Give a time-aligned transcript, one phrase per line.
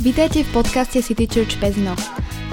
[0.00, 1.92] Vítajte v podcaste City Church Pezno.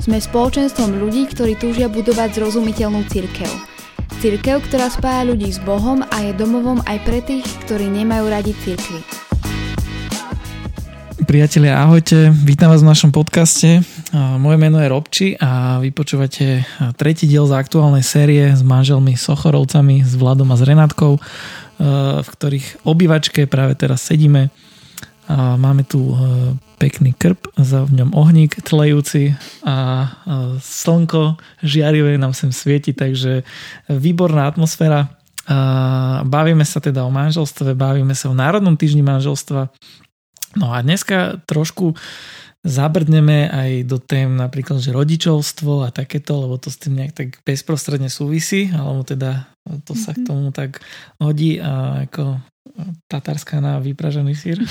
[0.03, 3.47] Sme spoločenstvom ľudí, ktorí túžia budovať zrozumiteľnú církev.
[4.19, 8.51] Církev, ktorá spája ľudí s Bohom a je domovom aj pre tých, ktorí nemajú radi
[8.51, 8.99] církvy.
[11.23, 13.79] Priatelia, ahojte, vítam vás v našom podcaste.
[14.43, 16.67] Moje meno je Robči a vy počúvate
[16.99, 21.15] tretí diel z aktuálnej série s manželmi Sochorovcami, s Vladom a s Renátkou,
[22.19, 24.51] v ktorých obývačke práve teraz sedíme
[25.27, 26.15] a máme tu e,
[26.79, 29.35] pekný krp, za v ňom ohník tlejúci
[29.67, 30.07] a
[30.63, 33.43] slnko žiarivé nám sem svieti, takže
[33.91, 35.11] výborná atmosféra.
[36.27, 39.71] Bavíme sa teda o manželstve, bavíme sa o Národnom týždni manželstva.
[40.59, 41.95] No a dneska trošku
[42.67, 47.29] zabrdneme aj do tém napríklad, že rodičovstvo a takéto, lebo to s tým nejak tak
[47.47, 49.47] bezprostredne súvisí, alebo teda
[49.87, 50.27] to sa k mhm.
[50.27, 50.83] tomu tak
[51.19, 52.43] hodí a ako
[53.07, 54.57] tatarská na vypražený sír.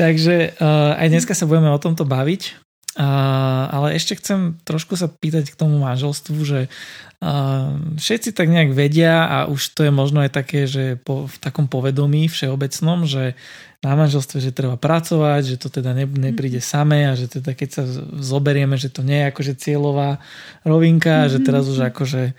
[0.00, 2.68] Takže uh, aj dneska sa budeme o tomto baviť.
[2.98, 8.74] Uh, ale ešte chcem trošku sa pýtať k tomu manželstvu, že uh, všetci tak nejak
[8.74, 13.38] vedia a už to je možno aj také, že po, v takom povedomí všeobecnom, že
[13.86, 16.66] na manželstve, že treba pracovať, že to teda ne, nepríde mhm.
[16.66, 17.82] samé a že teda keď sa
[18.18, 20.18] zoberieme, že to nie je akože cieľová
[20.66, 21.32] rovinka, mm-hmm.
[21.34, 22.34] že teraz už akože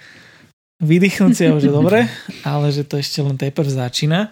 [0.80, 2.08] vydýchnúť si, že dobre,
[2.47, 4.31] ale že to ešte len teprv začína.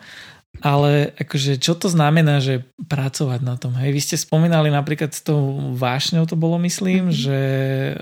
[0.57, 3.77] Ale akože čo to znamená, že pracovať na tom?
[3.77, 7.21] Hej, vy ste spomínali napríklad s tou vášňou to bolo, myslím, mm-hmm.
[7.21, 7.39] že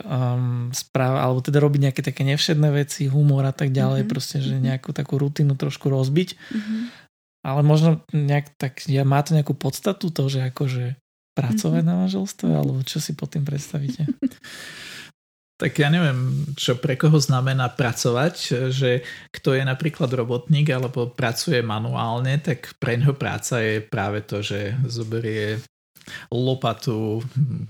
[0.07, 4.13] um, správa, alebo teda robiť nejaké také nevšedné veci, humor a tak ďalej, mm-hmm.
[4.13, 4.71] proste, že mhm.
[4.71, 6.29] nejakú takú rutinu trošku rozbiť.
[6.39, 6.81] Mm-hmm.
[7.45, 10.95] Ale možno nejak tak, ja, má to nejakú podstatu to, že akože
[11.35, 11.91] pracovať mm-hmm.
[11.91, 14.07] na manželstve, alebo čo si pod tým predstavíte?
[15.55, 18.35] Tak ja neviem, čo pre koho znamená pracovať,
[18.75, 24.43] že kto je napríklad robotník alebo pracuje manuálne, tak pre neho práca je práve to,
[24.43, 25.63] že zoberie
[26.29, 27.23] lopatu,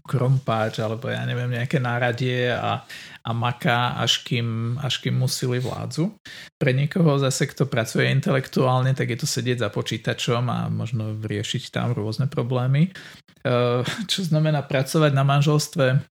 [0.03, 2.83] krompáč alebo ja neviem, nejaké náradie a,
[3.23, 6.11] a maká, až kým, až kým mu sily vládzu.
[6.59, 11.71] Pre niekoho zase, kto pracuje intelektuálne, tak je to sedieť za počítačom a možno riešiť
[11.71, 12.91] tam rôzne problémy.
[14.09, 16.14] Čo znamená pracovať na manželstve?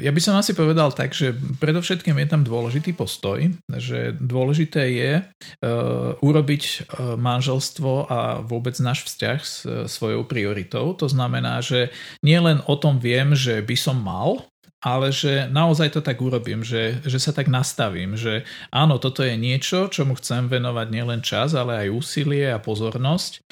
[0.00, 5.12] Ja by som asi povedal tak, že predovšetkým je tam dôležitý postoj, že dôležité je
[5.20, 6.80] uh, urobiť uh,
[7.20, 9.56] manželstvo a vôbec náš vzťah s
[9.90, 10.94] svojou prioritou.
[10.96, 11.92] To znamená, že
[12.24, 14.46] nie len o tom viem, že by som mal,
[14.78, 19.34] ale že naozaj to tak urobím, že, že sa tak nastavím, že áno, toto je
[19.34, 23.42] niečo, čomu chcem venovať nielen čas, ale aj úsilie a pozornosť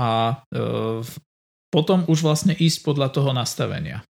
[0.00, 1.04] a uh,
[1.70, 4.02] potom už vlastne ísť podľa toho nastavenia.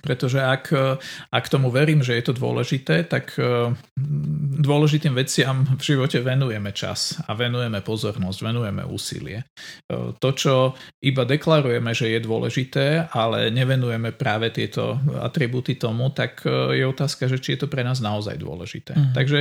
[0.00, 0.72] Pretože ak,
[1.28, 3.74] ak tomu verím, že je to dôležité, tak e,
[4.62, 9.44] dôležitým veciam v živote venujeme čas a venujeme pozornosť, venujeme úsilie.
[9.44, 10.54] E, to, čo
[11.04, 17.42] iba deklarujeme, že je dôležité, ale nevenujeme práve tieto atributy tomu, tak je otázka, že
[17.42, 18.96] či je to pre nás naozaj dôležité.
[18.96, 19.12] Mm.
[19.12, 19.38] Takže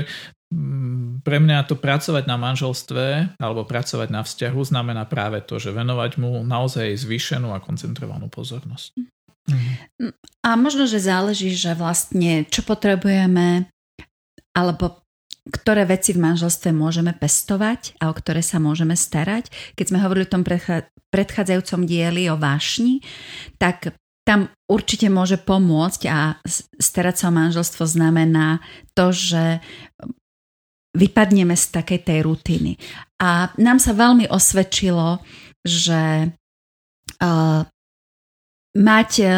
[1.23, 6.19] pre mňa to pracovať na manželstve alebo pracovať na vzťahu znamená práve to, že venovať
[6.19, 8.99] mu naozaj zvýšenú a koncentrovanú pozornosť.
[9.49, 10.13] Mm.
[10.45, 13.69] A možno, že záleží, že vlastne čo potrebujeme
[14.51, 15.01] alebo
[15.49, 19.49] ktoré veci v manželstve môžeme pestovať a o ktoré sa môžeme starať.
[19.73, 20.45] Keď sme hovorili o tom
[21.09, 23.01] predchádzajúcom dieli o vášni,
[23.57, 26.37] tak tam určite môže pomôcť a
[26.77, 28.61] starať sa o manželstvo znamená
[28.93, 29.65] to, že
[30.93, 32.77] vypadneme z takej tej rutiny.
[33.17, 35.25] A nám sa veľmi osvedčilo,
[35.65, 36.29] že
[37.17, 37.61] uh,
[38.77, 39.31] mať uh,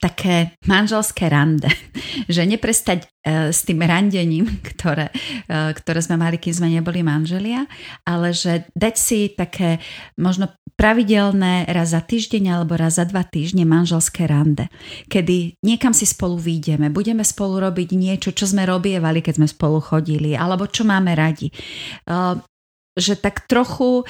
[0.00, 1.68] také manželské rande,
[2.34, 5.12] že neprestať uh, s tým randením, ktoré,
[5.46, 7.68] uh, ktoré sme mali, keď sme neboli manželia,
[8.08, 9.78] ale že dať si také
[10.16, 10.50] možno
[10.80, 14.72] pravidelné raz za týždeň alebo raz za dva týždne manželské rande,
[15.12, 19.76] kedy niekam si spolu výjdeme, budeme spolu robiť niečo, čo sme robievali, keď sme spolu
[19.84, 21.52] chodili, alebo čo máme radi.
[22.96, 24.08] Že tak trochu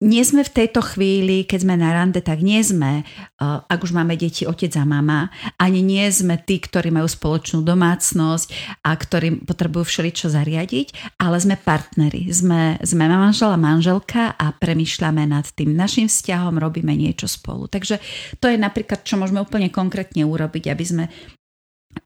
[0.00, 3.04] nie sme v tejto chvíli, keď sme na rande, tak nie sme,
[3.40, 5.28] ak už máme deti, otec a mama,
[5.60, 11.60] ani nie sme tí, ktorí majú spoločnú domácnosť a ktorí potrebujú všeličo zariadiť, ale sme
[11.60, 17.68] partneri, sme, sme manžel a manželka a premyšľame nad tým našim vzťahom, robíme niečo spolu.
[17.68, 18.00] Takže
[18.40, 21.04] to je napríklad, čo môžeme úplne konkrétne urobiť, aby sme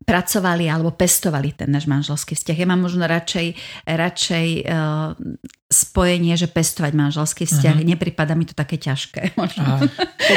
[0.05, 2.57] pracovali alebo pestovali ten náš manželský vzťah.
[2.61, 3.57] Ja mám možno radšej,
[3.89, 5.17] radšej uh,
[5.75, 7.77] spojenie, že pestovať manželský vzťah.
[7.81, 7.89] Uh-huh.
[7.89, 9.35] Nepripada mi to také ťažké.
[9.65, 9.81] A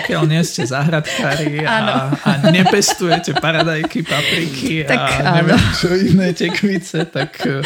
[0.02, 5.76] pokiaľ nie ste zahradkári a, a nepestujete paradajky, papriky tak, a neviem áno.
[5.80, 7.64] čo iné tekvice, tak e,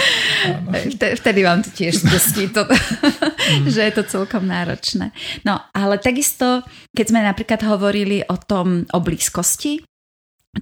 [0.51, 0.69] áno.
[1.18, 3.66] Vtedy vám to tiež spustí, to, mm.
[3.69, 5.10] že je to celkom náročné.
[5.42, 6.62] No, ale takisto,
[6.94, 9.81] keď sme napríklad hovorili o tom, o blízkosti,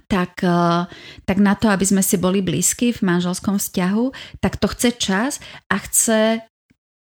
[0.06, 0.86] tak, eh,
[1.26, 5.32] tak na to, aby sme si boli blízki v manželskom vzťahu, tak to chce čas
[5.66, 6.46] a chce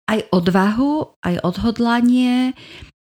[0.10, 2.58] aj odvahu, aj odhodlanie,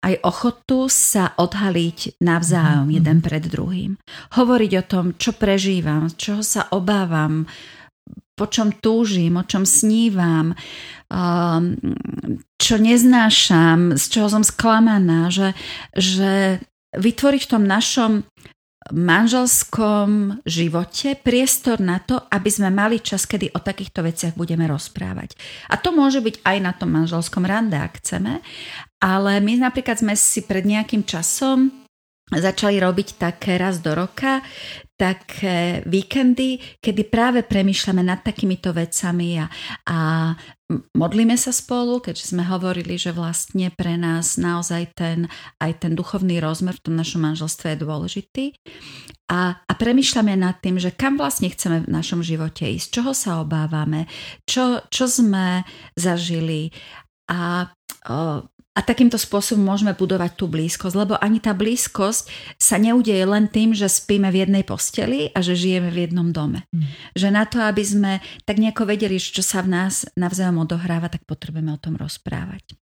[0.04, 2.98] aj ochotu sa odhaliť navzájom mm-hmm.
[3.00, 3.92] jeden pred druhým.
[4.36, 7.48] Hovoriť o tom, čo prežívam, čoho sa obávam,
[8.36, 10.52] po čom túžim, o čom snívam,
[11.08, 11.80] ehm,
[12.60, 15.56] čo neznášam, z čoho som sklamaná, že,
[15.96, 16.60] že
[16.94, 18.12] vytvoriť v tom našom
[18.92, 25.38] manželskom živote priestor na to, aby sme mali čas, kedy o takýchto veciach budeme rozprávať.
[25.72, 28.44] A to môže byť aj na tom manželskom rande, ak chceme,
[29.00, 31.72] ale my napríklad sme si pred nejakým časom
[32.32, 34.40] začali robiť také raz do roka
[34.94, 39.46] také víkendy, kedy práve premýšľame nad takýmito vecami a,
[39.90, 39.98] a
[40.94, 45.26] modlíme sa spolu, keďže sme hovorili, že vlastne pre nás naozaj ten,
[45.58, 48.44] aj ten duchovný rozmer v tom našom manželstve je dôležitý.
[49.34, 53.42] A, a premyšľame nad tým, že kam vlastne chceme v našom živote ísť, čoho sa
[53.42, 54.06] obávame,
[54.46, 55.66] čo, čo sme
[55.98, 56.70] zažili
[57.26, 57.72] a
[58.74, 62.26] a takýmto spôsobom môžeme budovať tú blízkosť, lebo ani tá blízkosť
[62.58, 66.66] sa neudeje len tým, že spíme v jednej posteli a že žijeme v jednom dome.
[66.74, 66.90] Mm.
[67.14, 68.12] Že na to, aby sme
[68.42, 72.74] tak nejako vedeli, čo sa v nás navzájom odohráva, tak potrebujeme o tom rozprávať.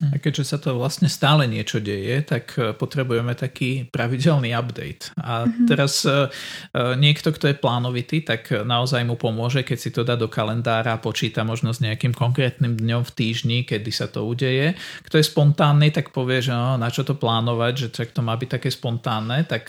[0.00, 5.12] A keďže sa to vlastne stále niečo deje, tak e, potrebujeme taký pravidelný update.
[5.20, 5.68] A mm-hmm.
[5.68, 6.32] teraz e,
[6.72, 10.96] e, niekto, kto je plánovitý, tak naozaj mu pomôže, keď si to dá do kalendára
[10.96, 14.72] a počíta možno s nejakým konkrétnym dňom v týždni, kedy sa to udeje.
[15.04, 18.32] Kto je spontánny, tak povie, že no, na čo to plánovať, že tak to má
[18.40, 19.68] byť také spontánne, tak,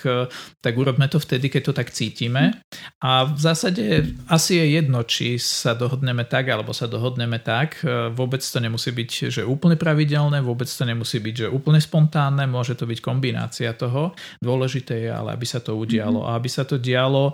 [0.63, 2.55] tak urobme to vtedy, keď to tak cítime.
[3.03, 7.83] A v zásade asi je jedno, či sa dohodneme tak, alebo sa dohodneme tak.
[8.15, 12.45] Vôbec to nemusí byť, že úplne pravidelné pravidelné, vôbec to nemusí byť že úplne spontánne,
[12.45, 14.13] môže to byť kombinácia toho.
[14.37, 16.21] Dôležité je ale, aby sa to udialo.
[16.21, 16.33] Mm-hmm.
[16.33, 17.33] A aby sa to dialo,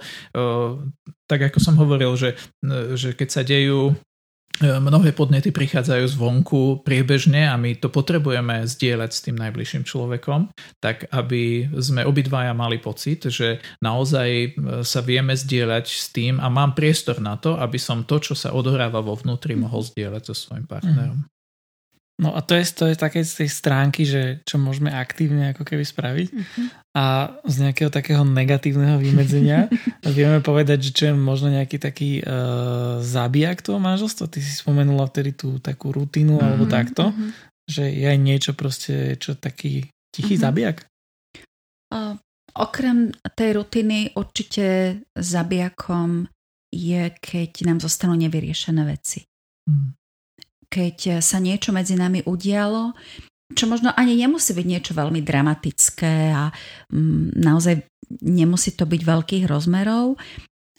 [1.27, 2.39] tak ako som hovoril, že,
[2.95, 3.91] že keď sa dejú
[4.57, 10.49] mnohé podnety prichádzajú zvonku priebežne a my to potrebujeme zdieľať s tým najbližším človekom,
[10.81, 16.73] tak aby sme obidvaja mali pocit, že naozaj sa vieme zdieľať s tým a mám
[16.73, 20.65] priestor na to, aby som to, čo sa odohráva vo vnútri, mohol zdieľať so svojím
[20.65, 21.21] partnerom.
[21.21, 21.36] Mm.
[22.17, 25.61] No a to je, to je také z tej stránky, že čo môžeme aktívne ako
[25.61, 26.67] keby spraviť uh-huh.
[26.97, 27.03] a
[27.45, 29.69] z nejakého takého negatívneho vymedzenia
[30.17, 34.33] vieme povedať, že čo je možno nejaký taký uh, zabijak toho manželstva.
[34.33, 36.57] Ty si spomenula vtedy tú takú rutinu uh-huh.
[36.57, 37.29] alebo takto, uh-huh.
[37.69, 40.45] že je aj niečo proste, čo taký tichý uh-huh.
[40.49, 40.89] zabijak?
[41.93, 42.17] Uh,
[42.57, 46.25] okrem tej rutiny určite zabijakom
[46.73, 49.21] je, keď nám zostanú nevyriešené veci.
[49.69, 49.93] Uh-huh
[50.67, 52.91] keď sa niečo medzi nami udialo,
[53.55, 56.51] čo možno ani nemusí byť niečo veľmi dramatické a
[56.91, 57.87] mm, naozaj
[58.23, 60.19] nemusí to byť veľkých rozmerov,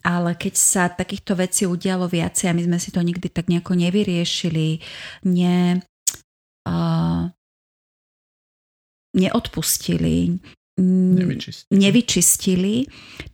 [0.05, 3.73] ale keď sa takýchto vecí udialo viacej a my sme si to nikdy tak nejako
[3.77, 4.81] nevyriešili,
[5.29, 5.81] ne,
[6.69, 7.29] uh,
[9.17, 10.39] neodpustili,
[10.79, 11.75] nevyčistili.
[11.75, 12.75] nevyčistili,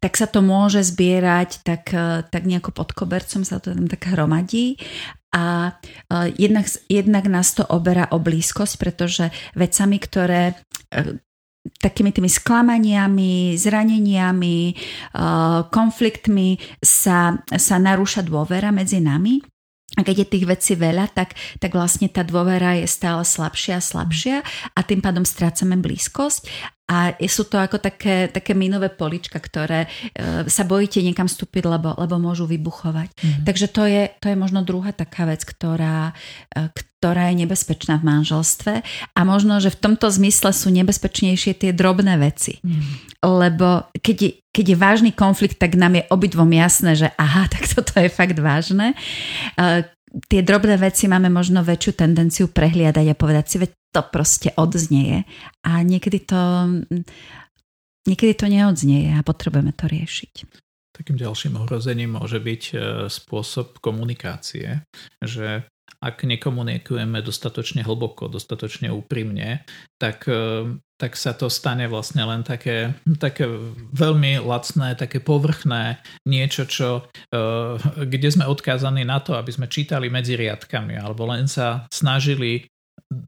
[0.00, 1.92] tak sa to môže zbierať tak,
[2.32, 4.80] tak nejako pod kobercom sa to tam tak hromadí
[5.34, 11.18] a uh, jednak, jednak nás to oberá o blízkosť, pretože vecami, ktoré uh,
[11.80, 14.76] takými tými sklamaniami, zraneniami,
[15.72, 19.40] konfliktmi sa, sa narúša dôvera medzi nami.
[19.96, 23.84] A keď je tých vecí veľa, tak, tak vlastne tá dôvera je stále slabšia a
[23.84, 24.36] slabšia
[24.74, 30.44] a tým pádom strácame blízkosť a sú to ako také, také minové polička, ktoré e,
[30.44, 33.08] sa bojíte niekam vstúpiť, lebo, lebo môžu vybuchovať.
[33.08, 33.44] Mm-hmm.
[33.48, 36.12] Takže to je, to je možno druhá taká vec, ktorá,
[36.52, 38.74] e, ktorá je nebezpečná v manželstve
[39.16, 42.60] a možno, že v tomto zmysle sú nebezpečnejšie tie drobné veci.
[42.60, 42.94] Mm-hmm.
[43.32, 47.64] Lebo keď je, keď je vážny konflikt, tak nám je obidvom jasné, že aha, tak
[47.64, 48.92] toto je fakt vážne.
[49.56, 49.88] E,
[50.28, 55.26] tie drobné veci máme možno väčšiu tendenciu prehliadať a povedať si, veď to proste odznieje.
[55.66, 56.40] A niekedy to,
[58.06, 60.34] niekedy to neodznieje a potrebujeme to riešiť.
[60.94, 62.74] Takým ďalším ohrozením môže byť e,
[63.10, 64.86] spôsob komunikácie,
[65.18, 65.66] že
[66.04, 69.64] ak nekomunikujeme dostatočne hlboko, dostatočne úprimne,
[69.96, 73.48] tak, e, tak sa to stane vlastne len také, také
[73.96, 77.40] veľmi lacné, také povrchné niečo, čo, e,
[78.04, 82.68] kde sme odkázaní na to, aby sme čítali medzi riadkami alebo len sa snažili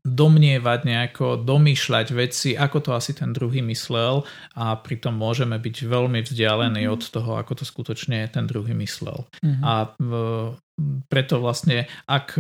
[0.03, 4.23] domnievať nejako, domýšľať veci, ako to asi ten druhý myslel
[4.57, 6.97] a pritom môžeme byť veľmi vzdialení mm-hmm.
[6.97, 9.27] od toho, ako to skutočne ten druhý myslel.
[9.43, 9.63] Mm-hmm.
[9.65, 9.73] A
[11.09, 12.37] preto vlastne, ak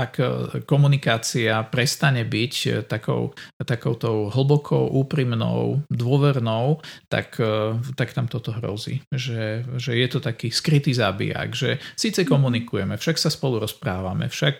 [0.00, 0.24] ak e,
[0.64, 6.80] komunikácia prestane byť e, takou, takouto hlbokou, úprimnou, dôvernou,
[7.12, 9.04] tak, e, tak tam toto hrozí.
[9.12, 14.56] Že, že je to taký skrytý zabijak, že síce komunikujeme, však sa spolu rozprávame, však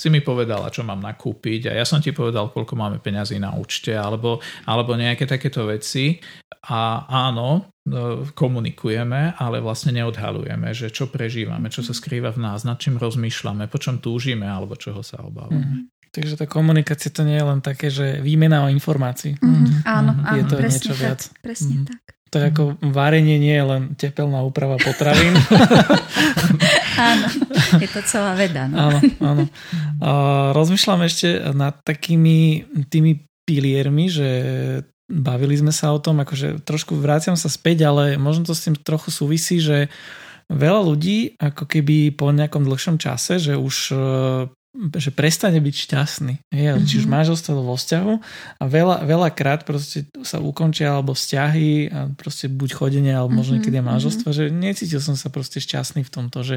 [0.00, 3.52] si mi povedala, čo mám nakúpiť a ja som ti povedal, koľko máme peňazí na
[3.52, 6.16] účte, alebo, alebo nejaké takéto veci.
[6.62, 7.81] A áno, No,
[8.38, 13.66] komunikujeme, ale vlastne neodhalujeme, že čo prežívame, čo sa skrýva v nás, nad čím rozmýšľame,
[13.66, 15.66] po čom túžime alebo čoho sa obávame.
[15.66, 15.82] Mm.
[16.12, 19.34] Takže tá komunikácia to nie je len také, že výmena o informácií.
[19.40, 19.82] Mm.
[19.82, 21.20] Áno, áno, je to presne niečo tak, viac.
[21.42, 21.86] Presne mm.
[21.90, 22.00] tak.
[22.32, 22.64] To je ako
[22.96, 25.36] varenie nie je len tepelná úprava potravín.
[27.12, 27.28] áno,
[27.76, 28.72] je to celá veda.
[28.72, 28.88] No.
[28.88, 29.44] Áno, áno.
[30.00, 30.10] A
[30.56, 34.28] rozmýšľam ešte nad takými tými piliermi, že
[35.12, 38.76] bavili sme sa o tom, akože trošku vráciam sa späť, ale možno to s tým
[38.80, 39.92] trochu súvisí, že
[40.48, 43.92] veľa ľudí ako keby po nejakom dlhšom čase, že už
[44.72, 46.34] že prestane byť šťastný.
[46.48, 46.88] Je, mm-hmm.
[46.88, 47.12] Či už mhm.
[47.12, 48.14] manželstvo vo vzťahu
[48.56, 53.68] a veľa, veľakrát proste sa ukončia alebo vzťahy a proste buď chodenie alebo možno mm-hmm.
[53.68, 53.86] niekedy mhm.
[53.92, 56.56] manželstvo, že necítil som sa proste šťastný v tomto, že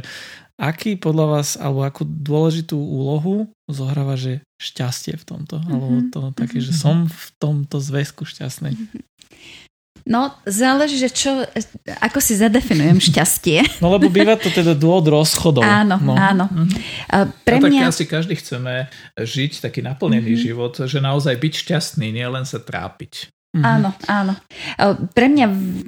[0.56, 5.74] aký podľa vás alebo akú dôležitú úlohu zohráva, že šťastie v tomto, mm-hmm.
[5.76, 6.80] alebo to také, že mhm.
[6.80, 8.72] som v tomto zväzku šťastný.
[8.72, 9.04] Mm-hmm.
[10.06, 11.42] No, záleží, že čo,
[11.98, 13.58] ako si zadefinujem šťastie.
[13.84, 15.66] No lebo býva to teda dôvod rozchodov.
[15.66, 16.14] Áno, no.
[16.14, 16.46] áno.
[16.46, 17.42] Mm-hmm.
[17.42, 17.82] Pre no, mňa...
[17.90, 18.86] tak asi každý chceme
[19.18, 20.46] žiť taký naplnený mm-hmm.
[20.46, 23.34] život, že naozaj byť šťastný, nie len sa trápiť.
[23.58, 23.66] Mm-hmm.
[23.66, 24.34] Áno, áno.
[25.10, 25.46] Pre mňa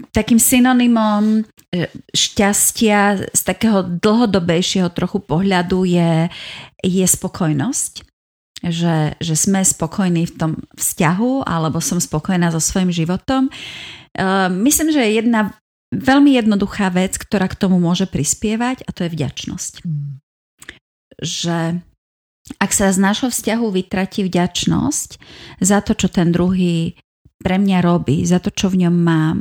[0.09, 6.25] takým synonymom e, šťastia z takého dlhodobejšieho trochu pohľadu je,
[6.81, 8.07] je spokojnosť
[8.65, 13.53] že, že sme spokojní v tom vzťahu alebo som spokojná so svojím životom.
[14.17, 15.53] Uh, myslím, že je jedna
[15.93, 19.73] veľmi jednoduchá vec, ktorá k tomu môže prispievať a to je vďačnosť.
[19.85, 20.19] Mm.
[21.21, 21.57] Že
[22.59, 25.09] ak sa z nášho vzťahu vytratí vďačnosť
[25.59, 26.95] za to, čo ten druhý
[27.37, 29.37] pre mňa robí, za to, čo v ňom mám,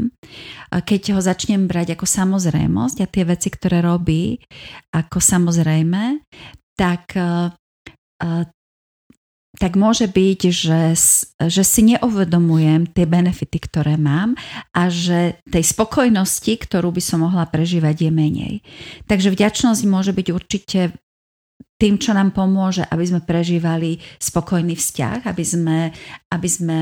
[0.68, 4.36] keď ho začnem brať ako samozrejmosť a tie veci, ktoré robí
[4.92, 6.20] ako samozrejme,
[6.76, 7.16] tak
[9.56, 10.82] tak môže byť, že,
[11.48, 14.36] že si neuvedomujem tie benefity, ktoré mám
[14.76, 18.54] a že tej spokojnosti, ktorú by som mohla prežívať, je menej.
[19.08, 20.80] Takže vďačnosť môže byť určite
[21.76, 25.78] tým, čo nám pomôže, aby sme prežívali spokojný vzťah, aby sme,
[26.32, 26.78] aby sme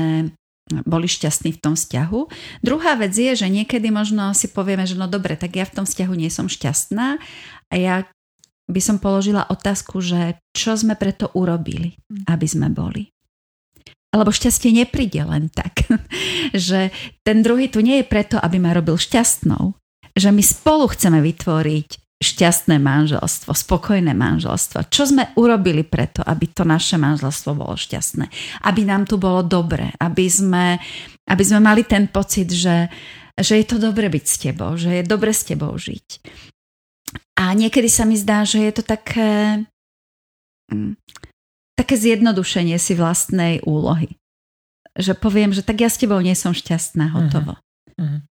[0.65, 2.19] boli šťastní v tom vzťahu.
[2.65, 5.85] Druhá vec je, že niekedy možno si povieme, že no dobre, tak ja v tom
[5.85, 7.21] vzťahu nie som šťastná
[7.69, 8.07] a ja
[8.65, 12.25] by som položila otázku, že čo sme preto urobili, hm.
[12.29, 13.09] aby sme boli.
[14.15, 15.85] Lebo šťastie nepríde len tak.
[16.55, 16.89] že
[17.21, 19.75] ten druhý tu nie je preto, aby ma robil šťastnou.
[20.15, 24.87] Že my spolu chceme vytvoriť šťastné manželstvo, spokojné manželstvo.
[24.87, 28.25] Čo sme urobili preto, aby to naše manželstvo bolo šťastné?
[28.63, 30.79] Aby nám tu bolo dobre, aby sme,
[31.27, 32.87] aby sme mali ten pocit, že,
[33.35, 36.23] že je to dobre byť s tebou, že je dobre s tebou žiť.
[37.35, 39.63] A niekedy sa mi zdá, že je to také,
[40.71, 40.95] mm,
[41.75, 44.15] také zjednodušenie si vlastnej úlohy.
[44.95, 47.59] Že poviem, že tak ja s tebou nie som šťastná, hotovo.
[47.99, 48.23] Uh-huh.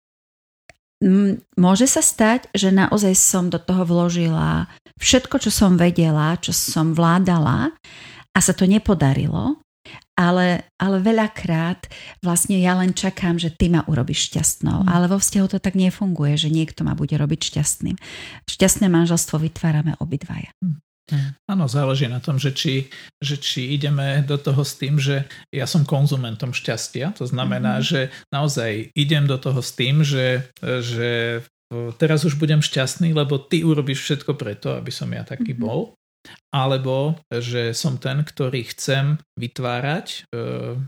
[1.04, 1.36] Uh-huh.
[1.60, 4.72] Môže sa stať, že naozaj som do toho vložila
[5.04, 7.76] všetko, čo som vedela, čo som vládala
[8.32, 9.63] a sa to nepodarilo
[10.14, 11.90] ale, ale veľakrát
[12.22, 14.86] vlastne ja len čakám, že ty ma urobíš šťastnou.
[14.86, 14.90] Mm.
[14.90, 17.98] Ale vo vzťahu to tak nefunguje, že niekto ma bude robiť šťastným.
[18.46, 20.54] Šťastné manželstvo vytvárame obidvaja.
[20.62, 20.80] Mm.
[21.52, 22.88] Áno, záleží na tom, že či,
[23.20, 27.12] že či ideme do toho s tým, že ja som konzumentom šťastia.
[27.20, 27.92] To znamená, mm-hmm.
[27.92, 28.02] že
[28.32, 31.44] naozaj idem do toho s tým, že, že
[32.00, 35.68] teraz už budem šťastný, lebo ty urobíš všetko preto, aby som ja taký mm-hmm.
[35.68, 35.92] bol
[36.54, 40.40] alebo že som ten, ktorý chcem vytvárať e,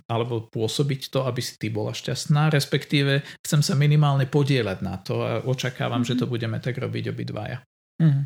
[0.08, 5.26] alebo pôsobiť to, aby si ty bola šťastná, respektíve chcem sa minimálne podielať na to
[5.26, 6.16] a očakávam, mm-hmm.
[6.16, 7.64] že to budeme tak robiť obidvaja.
[8.00, 8.26] Mm-hmm.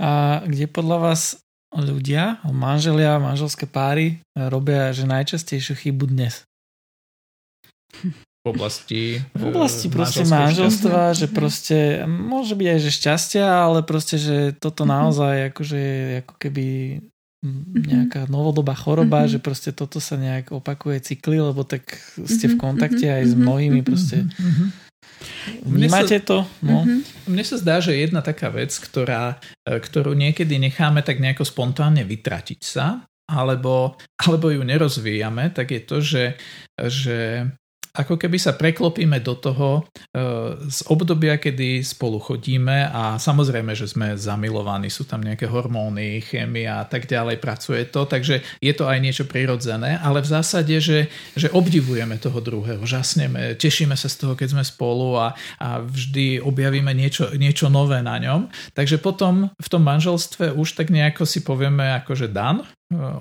[0.00, 1.22] A kde podľa vás
[1.74, 6.48] ľudia, manželia, manželské páry robia že najčastejšiu chybu dnes?
[8.44, 9.02] v oblasti
[9.34, 14.86] V oblasti proste manželstva, že proste môže byť aj že šťastia, ale proste, že toto
[14.86, 14.94] mm-hmm.
[14.94, 15.82] naozaj akože
[16.24, 16.66] ako keby
[17.78, 19.38] nejaká novodobá choroba, mm-hmm.
[19.38, 21.86] že proste toto sa nejak opakuje cykly, lebo tak
[22.26, 24.26] ste v kontakte aj s mnohými proste.
[25.62, 26.46] Vnímate to?
[26.62, 26.82] No.
[27.26, 32.06] Mne sa zdá, že jedna taká vec, ktorá, e, ktorú niekedy necháme tak nejako spontánne
[32.06, 36.24] vytratiť sa, alebo, alebo ju nerozvíjame, tak je to, že,
[36.78, 37.50] že
[37.98, 40.20] ako keby sa preklopíme do toho e,
[40.70, 46.82] z obdobia, kedy spolu chodíme a samozrejme, že sme zamilovaní, sú tam nejaké hormóny, chémia
[46.82, 51.10] a tak ďalej, pracuje to, takže je to aj niečo prirodzené, ale v zásade, že,
[51.34, 56.38] že obdivujeme toho druhého, žasneme, tešíme sa z toho, keď sme spolu a, a vždy
[56.38, 58.46] objavíme niečo, niečo nové na ňom.
[58.78, 62.66] Takže potom v tom manželstve už tak nejako si povieme akože dan, e,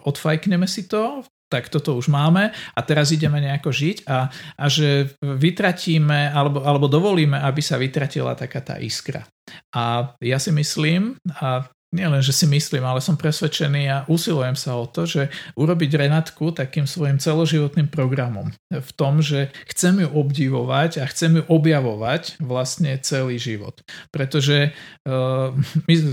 [0.05, 4.27] odfajkneme si to, tak toto už máme a teraz ideme nejako žiť a,
[4.59, 9.23] a že vytratíme alebo, alebo dovolíme, aby sa vytratila taká tá iskra.
[9.71, 11.63] A ja si myslím, a
[11.95, 16.51] nielen, že si myslím, ale som presvedčený a usilujem sa o to, že urobiť Renatku
[16.51, 18.51] takým svojim celoživotným programom.
[18.67, 23.79] V tom, že chcem ju obdivovať a chcem ju objavovať vlastne celý život.
[24.11, 24.75] Pretože
[25.07, 25.55] uh,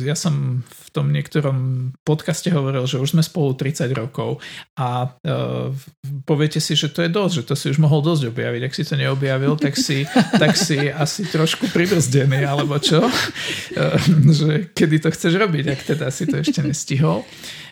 [0.06, 4.38] ja som v tom niektorom podcaste hovoril, že už sme spolu 30 rokov
[4.78, 5.74] a uh,
[6.22, 8.62] poviete si, že to je dosť, že to si už mohol dosť objaviť.
[8.62, 10.06] Ak si to neobjavil, tak si,
[10.42, 13.02] tak si asi trošku pribrzdený, alebo čo?
[13.02, 13.98] Uh,
[14.30, 15.63] že kedy to chceš robiť?
[15.64, 17.24] Robiť, ak teda si to ešte nestihol.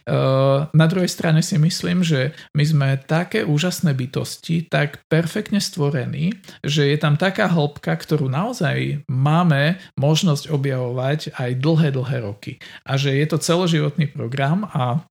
[0.08, 6.32] Uh, na druhej strane si myslím, že my sme také úžasné bytosti, tak perfektne stvorení,
[6.64, 12.56] že je tam taká hĺbka, ktorú naozaj máme možnosť objavovať aj dlhé, dlhé roky.
[12.88, 15.04] A že je to celoživotný program a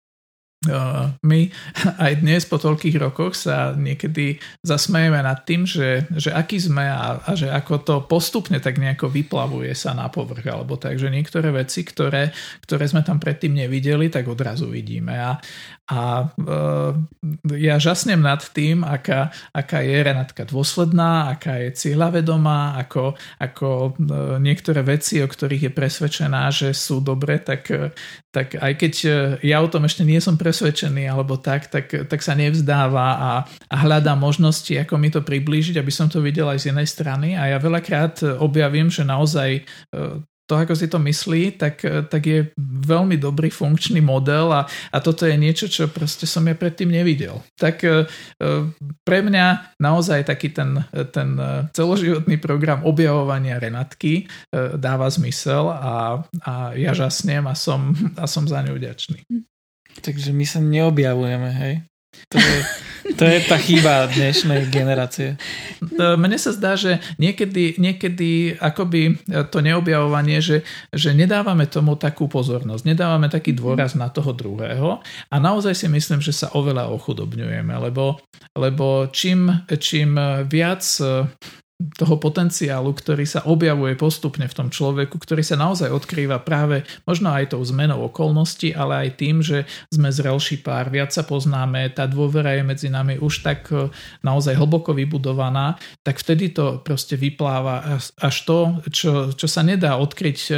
[1.24, 1.40] my
[2.04, 7.16] aj dnes po toľkých rokoch sa niekedy zasmejeme nad tým, že, že aký sme a,
[7.24, 11.48] a že ako to postupne tak nejako vyplavuje sa na povrch alebo tak, že niektoré
[11.48, 12.28] veci, ktoré,
[12.60, 15.16] ktoré sme tam predtým nevideli, tak odrazu vidíme.
[15.16, 15.40] A,
[15.90, 16.94] a uh,
[17.50, 24.38] ja žasnem nad tým, aká, aká je Renatka dôsledná, aká je cieľavedomá, ako, ako uh,
[24.38, 27.66] niektoré veci, o ktorých je presvedčená, že sú dobre, tak,
[28.30, 28.92] tak aj keď
[29.42, 33.30] ja o tom ešte nie som presvedčený alebo tak, tak, tak sa nevzdáva a,
[33.66, 37.28] a hľadá možnosti, ako mi to priblížiť, aby som to videl aj z jednej strany.
[37.34, 39.62] A ja veľakrát objavím, že naozaj e,
[40.50, 45.22] to, ako si to myslí, tak, tak je veľmi dobrý funkčný model a, a toto
[45.22, 47.38] je niečo, čo proste som ja predtým nevidel.
[47.54, 48.10] Tak e,
[49.06, 50.82] pre mňa naozaj taký ten,
[51.14, 51.38] ten
[51.70, 54.26] celoživotný program objavovania Renatky
[54.74, 59.22] dáva zmysel a, a ja žasnem a som, a som za ňu vďačný.
[60.02, 61.74] Takže my sa neobjavujeme, hej?
[62.34, 62.58] To je,
[63.18, 65.36] to je tá chyba dnešnej generácie.
[65.96, 72.82] Mne sa zdá, že niekedy, niekedy akoby to neobjavovanie, že, že nedávame tomu takú pozornosť,
[72.84, 78.20] nedávame taký dôraz na toho druhého a naozaj si myslím, že sa oveľa ochudobňujeme, lebo,
[78.56, 80.16] lebo čím, čím
[80.48, 80.82] viac
[81.96, 87.32] toho potenciálu, ktorý sa objavuje postupne v tom človeku, ktorý sa naozaj odkrýva práve možno
[87.32, 92.04] aj tou zmenou okolností, ale aj tým, že sme zrelší pár, viac sa poznáme, tá
[92.04, 93.88] dôvera je medzi nami už tak e,
[94.20, 98.58] naozaj hlboko vybudovaná, tak vtedy to proste vypláva až to,
[98.92, 100.54] čo, čo sa nedá odkryť e,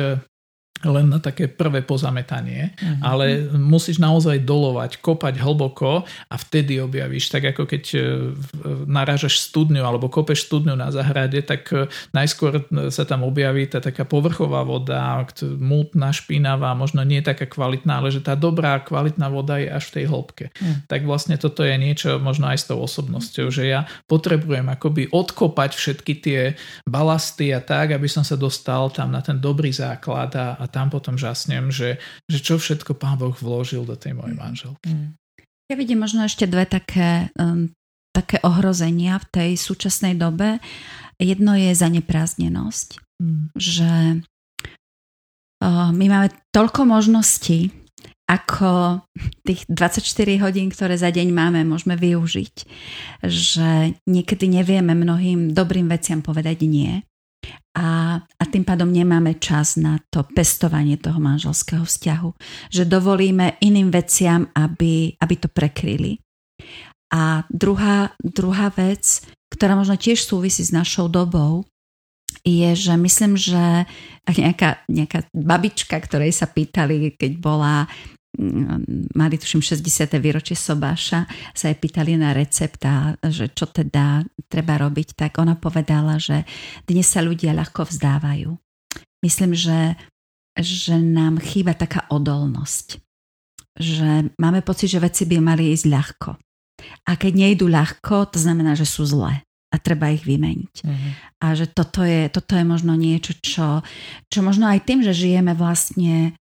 [0.82, 2.98] len na také prvé pozametanie, uh-huh.
[3.02, 7.30] ale musíš naozaj dolovať, kopať hlboko a vtedy objavíš.
[7.30, 8.00] Tak ako keď e,
[8.90, 14.02] narážaš studňu alebo kopeš studňu na zahrade, tak e, najskôr sa tam objaví tá taká
[14.02, 15.22] povrchová voda,
[15.58, 19.94] mútna, špinavá, možno nie taká kvalitná, ale že tá dobrá, kvalitná voda je až v
[20.02, 20.46] tej hĺbke.
[20.50, 20.82] Uh-huh.
[20.90, 25.70] Tak vlastne toto je niečo možno aj s tou osobnosťou, že ja potrebujem akoby odkopať
[25.78, 26.40] všetky tie
[26.88, 30.88] balasty a tak, aby som sa dostal tam na ten dobrý základ a, a tam
[30.88, 34.88] potom žasnem, že, že čo všetko pán Boh vložil do tej mojej manželky.
[34.88, 35.12] Mm.
[35.68, 37.68] Ja vidím možno ešte dve také, um,
[38.16, 40.58] také ohrozenia v tej súčasnej dobe.
[41.20, 42.88] Jedno je zaneprázdnenosť,
[43.20, 43.44] mm.
[43.56, 43.92] že
[45.60, 47.72] uh, my máme toľko možností,
[48.32, 49.04] ako
[49.44, 52.56] tých 24 hodín, ktoré za deň máme, môžeme využiť,
[53.28, 57.04] že niekedy nevieme mnohým dobrým veciam povedať nie
[57.72, 62.30] a, a tým pádom nemáme čas na to pestovanie toho manželského vzťahu.
[62.68, 66.20] Že dovolíme iným veciam, aby, aby to prekryli.
[67.12, 71.64] A druhá, druhá vec, ktorá možno tiež súvisí s našou dobou,
[72.42, 73.86] je, že myslím, že
[74.26, 77.86] nejaká, nejaká babička, ktorej sa pýtali, keď bola
[79.12, 80.16] mali tuším 60.
[80.16, 85.52] výročie Sobáša, sa jej pýtali na recept a že čo teda treba robiť, tak ona
[85.56, 86.48] povedala, že
[86.88, 88.56] dnes sa ľudia ľahko vzdávajú.
[89.20, 89.94] Myslím, že,
[90.56, 92.98] že nám chýba taká odolnosť.
[93.76, 96.30] Že máme pocit, že veci by mali ísť ľahko.
[97.08, 100.74] A keď nejdu ľahko, to znamená, že sú zlé a treba ich vymeniť.
[100.84, 101.10] Uh-huh.
[101.40, 103.80] A že toto je, toto je možno niečo, čo,
[104.28, 106.36] čo možno aj tým, že žijeme vlastne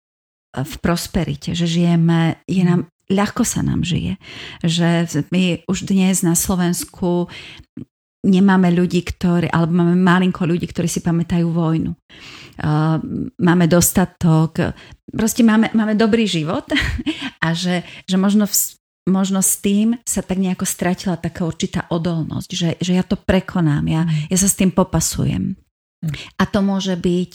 [0.51, 4.19] v prosperite, že žijeme, je nám, ľahko sa nám žije.
[4.67, 4.89] Že
[5.31, 7.31] my už dnes na Slovensku
[8.21, 11.97] nemáme ľudí, ktorí, alebo máme malinko ľudí, ktorí si pamätajú vojnu.
[12.61, 13.01] Uh,
[13.41, 14.77] máme dostatok,
[15.09, 16.69] proste máme, máme dobrý život
[17.45, 18.55] a že, že možno v,
[19.09, 23.85] možno s tým sa tak nejako stratila taká určitá odolnosť, že, že ja to prekonám,
[23.89, 25.57] ja, ja sa s tým popasujem.
[26.41, 27.33] A to môže byť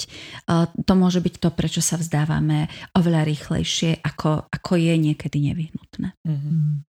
[0.50, 2.66] eh, to, môže byť to prečo sa vzdávame
[2.98, 6.18] oveľa rýchlejšie, ako, ako je niekedy nevyhnutné.
[6.26, 6.86] Mm-hmm.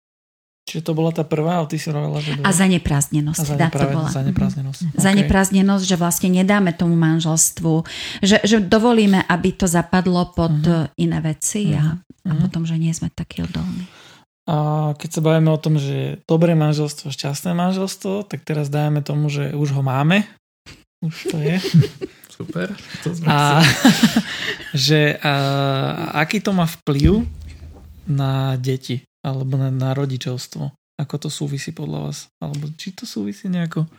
[0.63, 2.39] Čiže to bola tá prvá, ale ty si hovorila, že...
[2.39, 3.35] A za neprázdnenosť.
[3.35, 4.07] A za, nepráve, to bola.
[4.07, 4.79] za neprázdnenosť.
[4.79, 4.95] Mm-hmm.
[4.95, 5.03] Okay.
[5.03, 7.73] Za neprázdnenosť, že vlastne nedáme tomu manželstvu,
[8.23, 10.95] že, že dovolíme, aby to zapadlo pod mm-hmm.
[10.95, 11.83] iné veci mm-hmm.
[11.83, 12.41] a, a mm-hmm.
[12.47, 13.91] potom, že nie sme takí odolní.
[14.43, 19.03] A keď sa bavíme o tom, že je dobré manželstvo, šťastné manželstvo, tak teraz dajeme
[19.03, 20.23] tomu, že už ho máme.
[21.03, 21.59] Už to je.
[22.37, 22.71] Super.
[23.03, 23.61] To sme a,
[24.87, 25.33] že a,
[26.23, 27.27] aký to má vplyv
[28.07, 30.71] na deti alebo na, na rodičovstvo?
[30.93, 32.17] Ako to súvisí podľa vás?
[32.37, 33.89] Alebo či to súvisí nejako?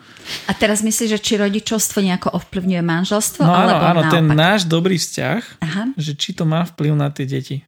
[0.46, 3.42] A teraz myslíš, že či rodičovstvo nejako ovplyvňuje manželstvo?
[3.42, 5.82] No alebo áno, áno ten náš dobrý vzťah, Aha.
[5.98, 7.66] že či to má vplyv na tie deti.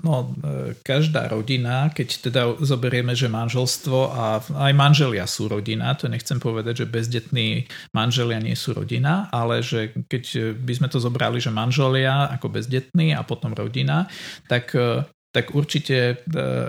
[0.00, 6.08] No, e, každá rodina, keď teda zoberieme, že manželstvo a aj manželia sú rodina, to
[6.08, 11.44] nechcem povedať, že bezdetní manželia nie sú rodina, ale že keď by sme to zobrali,
[11.44, 14.08] že manželia ako bezdetní a potom rodina,
[14.48, 16.16] tak e, tak určite e,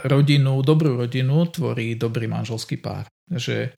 [0.08, 3.08] rodinu, dobrú rodinu tvorí dobrý manželský pár.
[3.28, 3.72] Že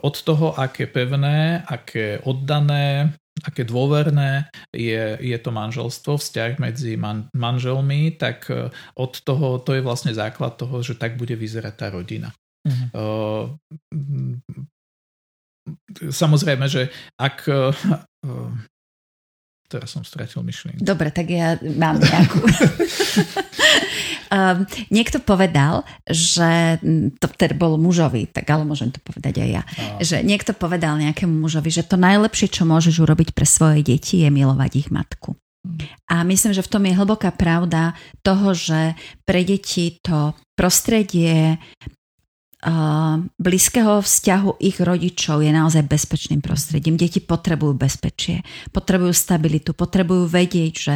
[0.00, 7.30] od toho, aké pevné, aké oddané, aké dôverné je, je to manželstvo, vzťah medzi man,
[7.36, 11.86] manželmi, tak e, od toho, to je vlastne základ toho, že tak bude vyzerať tá
[11.92, 12.34] rodina.
[12.66, 13.54] Uh-huh.
[13.54, 14.44] Uh,
[16.10, 17.72] samozrejme, že ak uh,
[19.68, 20.80] Teraz som stratil myšlienku.
[20.80, 22.40] Dobre, tak ja mám nejakú.
[24.32, 26.80] um, niekto povedal, že
[27.18, 30.00] to teda bol mužovi, tak ale môžem to povedať aj ja, a.
[30.00, 34.30] že niekto povedal nejakému mužovi, že to najlepšie, čo môžeš urobiť pre svoje deti, je
[34.30, 35.36] milovať ich matku.
[36.08, 37.92] A myslím, že v tom je hlboká pravda
[38.24, 38.96] toho, že
[39.28, 41.60] pre deti to prostredie
[43.38, 46.98] blízkeho vzťahu ich rodičov je naozaj bezpečným prostredím.
[46.98, 48.42] Deti potrebujú bezpečie,
[48.74, 50.94] potrebujú stabilitu, potrebujú vedieť, že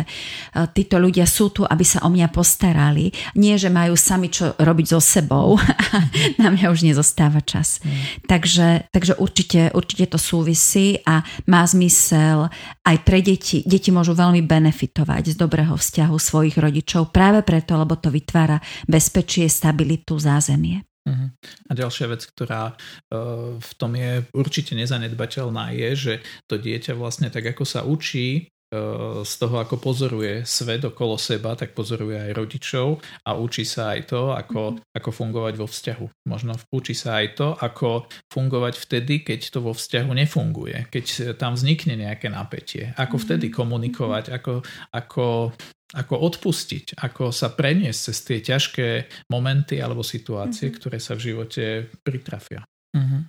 [0.75, 3.15] títo ľudia sú tu, aby sa o mňa postarali.
[3.39, 5.55] Nie, že majú sami čo robiť so sebou.
[6.43, 7.79] Na mňa už nezostáva čas.
[7.87, 8.27] Mm.
[8.27, 12.51] Takže, takže určite, určite to súvisí a má zmysel
[12.83, 13.63] aj pre deti.
[13.63, 18.59] Deti môžu veľmi benefitovať z dobrého vzťahu svojich rodičov práve preto, lebo to vytvára
[18.91, 20.92] bezpečie, stabilitu, zázemie.
[21.03, 21.35] Uh-huh.
[21.67, 26.15] A ďalšia vec, ktorá uh, v tom je určite nezanedbateľná, je, že
[26.47, 31.59] to dieťa vlastne tak ako sa učí uh, z toho, ako pozoruje svet okolo seba,
[31.59, 34.95] tak pozoruje aj rodičov a učí sa aj to, ako, uh-huh.
[34.95, 36.07] ako fungovať vo vzťahu.
[36.31, 41.59] Možno učí sa aj to, ako fungovať vtedy, keď to vo vzťahu nefunguje, keď tam
[41.59, 44.63] vznikne nejaké napätie, ako vtedy komunikovať, ako,
[44.95, 45.51] ako
[45.93, 48.89] ako odpustiť, ako sa preniesť cez tie ťažké
[49.29, 50.79] momenty alebo situácie, mm-hmm.
[50.81, 51.65] ktoré sa v živote
[52.01, 52.65] pritrafia.
[52.97, 53.23] Mm-hmm.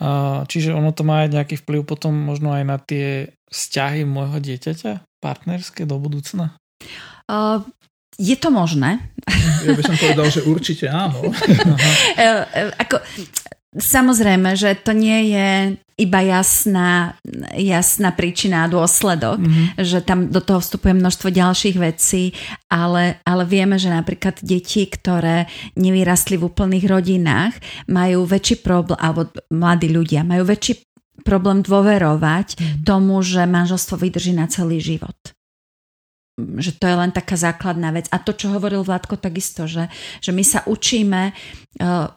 [0.00, 4.42] A, čiže ono to má aj nejaký vplyv potom možno aj na tie vzťahy môjho
[4.42, 6.58] dieťaťa, partnerské do budúcna?
[7.30, 7.62] Uh,
[8.18, 8.98] je to možné.
[9.62, 11.20] Ja by som povedal, že určite áno.
[12.20, 12.44] Uh,
[12.76, 13.00] ako,
[13.70, 15.48] Samozrejme, že to nie je
[16.00, 17.14] iba jasná,
[17.54, 19.66] jasná príčina a dôsledok, mm-hmm.
[19.84, 22.34] že tam do toho vstupuje množstvo ďalších vecí,
[22.66, 25.46] ale, ale vieme, že napríklad deti, ktoré
[25.78, 27.54] nevyrastli v úplných rodinách,
[27.86, 30.82] majú väčší problém, alebo mladí ľudia majú väčší
[31.22, 32.82] problém dôverovať mm-hmm.
[32.82, 35.14] tomu, že manželstvo vydrží na celý život
[36.40, 38.08] že to je len taká základná vec.
[38.08, 39.92] A to, čo hovoril Vládko, takisto, že,
[40.24, 42.08] že my sa učíme uh,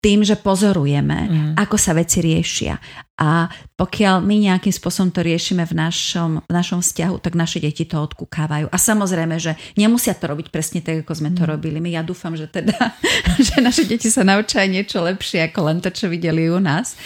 [0.00, 1.52] tým, že pozorujeme, mm.
[1.60, 2.80] ako sa veci riešia.
[3.20, 7.84] A pokiaľ my nejakým spôsobom to riešime v našom, v našom vzťahu, tak naše deti
[7.84, 8.72] to odkúkávajú.
[8.72, 11.50] A samozrejme, že nemusia to robiť presne tak, ako sme to mm.
[11.52, 11.84] robili.
[11.84, 12.96] My ja dúfam, že teda,
[13.52, 16.96] že naše deti sa naučia niečo lepšie, ako len to, čo videli u nás.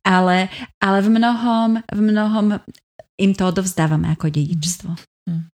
[0.00, 0.48] Ale,
[0.80, 2.46] ale v mnohom, v mnohom
[3.20, 4.96] im to odovzdávame ako dedičstvo.
[5.28, 5.51] Mm.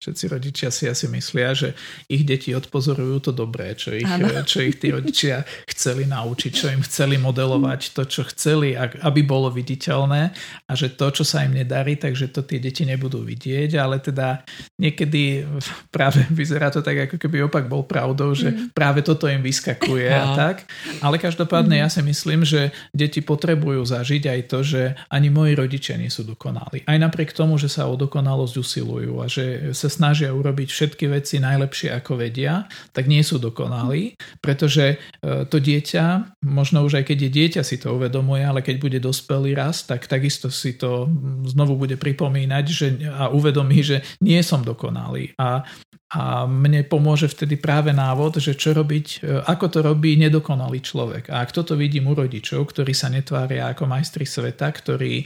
[0.00, 1.76] Všetci rodičia si asi myslia, že
[2.08, 4.08] ich deti odpozorujú to dobré, čo ich,
[4.48, 9.52] čo ich tí rodičia chceli naučiť, čo im chceli modelovať, to, čo chceli, aby bolo
[9.52, 10.32] viditeľné
[10.64, 14.40] a že to, čo sa im nedarí, takže to tie deti nebudú vidieť, ale teda
[14.80, 15.44] niekedy
[15.92, 18.72] práve vyzerá to tak, ako keby opak bol pravdou, že mm.
[18.72, 20.64] práve toto im vyskakuje a tak.
[21.04, 26.00] Ale každopádne ja si myslím, že deti potrebujú zažiť aj to, že ani moji rodičia
[26.00, 26.88] nie sú dokonali.
[26.88, 31.38] Aj napriek tomu, že sa o dokonalosť usilujú a že sa snažia urobiť všetky veci
[31.38, 37.18] najlepšie ako vedia, tak nie sú dokonalí, pretože e, to dieťa, možno už aj keď
[37.28, 41.06] je dieťa si to uvedomuje, ale keď bude dospelý raz, tak takisto si to
[41.46, 45.36] znovu bude pripomínať že, a uvedomí, že nie som dokonalý.
[45.36, 45.62] A
[46.10, 51.30] a mne pomôže vtedy práve návod, že čo robiť, e, ako to robí nedokonalý človek.
[51.30, 55.24] A ak toto vidím u rodičov, ktorí sa netvária ako majstri sveta, ktorí e,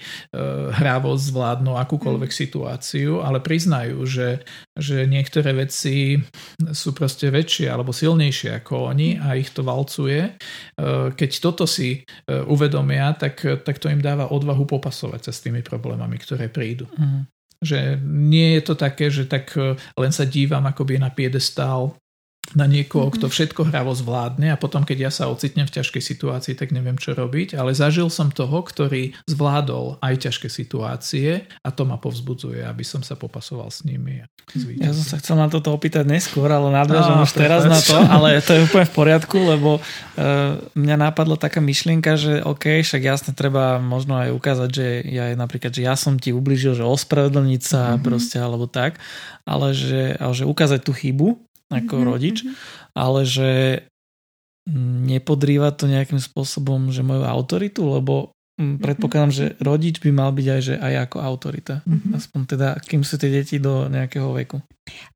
[0.77, 2.37] hrávo zvládnu akúkoľvek mm.
[2.37, 4.45] situáciu, ale priznajú, že,
[4.77, 6.21] že niektoré veci
[6.61, 10.21] sú proste väčšie alebo silnejšie ako oni a ich to valcuje.
[10.21, 10.33] E,
[11.17, 16.21] keď toto si uvedomia, tak, tak to im dáva odvahu popasovať sa s tými problémami,
[16.21, 16.85] ktoré prídu.
[17.01, 17.25] Mm.
[17.63, 21.95] Že nie je to také, že tak e, len sa dívam akoby na piedestál
[22.55, 23.19] na niekoho, mm-hmm.
[23.21, 26.95] kto všetko hravo zvládne a potom, keď ja sa ocitnem v ťažkej situácii, tak neviem,
[26.95, 32.63] čo robiť, ale zažil som toho, ktorý zvládol aj ťažké situácie a to ma povzbudzuje,
[32.63, 34.23] aby som sa popasoval s nimi.
[34.79, 38.39] Ja som sa chcel na toto opýtať neskôr, ale nadviažem už teraz na to, ale
[38.39, 43.33] to je úplne v poriadku, lebo uh, mňa napadla taká myšlienka, že OK, však jasne
[43.35, 47.83] treba možno aj ukázať, že ja napríklad, že ja som ti ubližil, že ospravedlniť sa
[47.95, 48.05] mm-hmm.
[48.05, 49.03] proste alebo tak,
[49.43, 51.41] ale že, ale že ukázať tú chybu
[51.75, 52.11] ako mm-hmm.
[52.11, 52.53] rodič, mhm.
[52.95, 53.51] ale že
[55.05, 60.47] nepodrýva to nejakým spôsobom, že moju autoritu, lebo mm, predpokladám, že rodič by mal byť
[60.49, 61.75] aj, že aj ako autorita.
[61.85, 62.17] Mm-hmm.
[62.17, 64.65] Aspoň teda, kým sú tie deti do nejakého veku.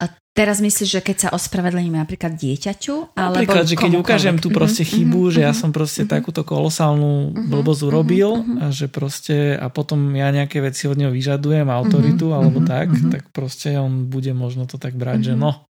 [0.00, 3.16] A teraz myslíš, že keď sa ospravedlním napríklad dieťaťu?
[3.16, 5.34] Napríklad, že keď ukážem tú proste chybu, mm-hmm.
[5.34, 6.16] že ja som proste mm-hmm.
[6.20, 7.48] takúto kolosálnu mm-hmm.
[7.48, 8.60] blbosť urobil mm-hmm.
[8.60, 12.36] a že proste a potom ja nejaké veci od neho vyžadujem, autoritu mm-hmm.
[12.36, 13.12] alebo tak, mm-hmm.
[13.16, 15.40] tak proste on bude možno to tak brať, mm-hmm.
[15.40, 15.67] že no,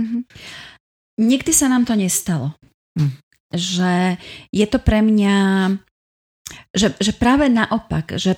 [0.00, 0.22] Mm-hmm.
[1.22, 2.58] Nikdy sa nám to nestalo.
[2.98, 3.14] Mm.
[3.54, 4.18] Že
[4.50, 5.36] je to pre mňa,
[6.74, 8.34] že, že práve naopak, že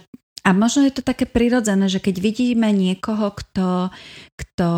[0.46, 3.90] a možno je to také prirodzené, že keď vidíme niekoho, kto,
[4.38, 4.70] kto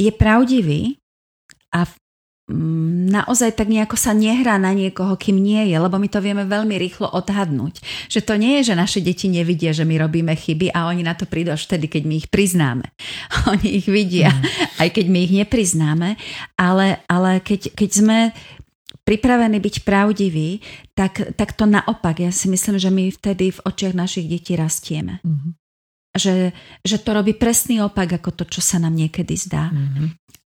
[0.00, 0.96] je pravdivý
[1.76, 1.84] a
[3.12, 6.80] naozaj tak nejako sa nehrá na niekoho, kým nie je, lebo my to vieme veľmi
[6.80, 7.84] rýchlo odhadnúť.
[8.08, 11.12] Že to nie je, že naše deti nevidia, že my robíme chyby a oni na
[11.12, 12.88] to prídu až vtedy, keď my ich priznáme.
[13.52, 14.80] Oni ich vidia, mm.
[14.80, 16.08] aj keď my ich nepriznáme,
[16.56, 18.18] ale, ale keď, keď sme
[19.04, 20.60] pripravení byť pravdiví,
[20.92, 22.20] tak, tak to naopak.
[22.20, 25.20] Ja si myslím, že my vtedy v očiach našich detí rastieme.
[25.24, 25.56] Mm.
[26.12, 26.52] Že,
[26.84, 29.70] že to robí presný opak ako to, čo sa nám niekedy zdá.
[29.70, 30.08] Mm-hmm.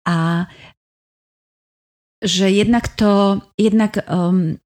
[0.06, 0.46] A
[2.22, 4.56] že jednak to, jednak um,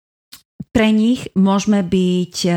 [0.71, 2.57] pre nich môžeme byť, e,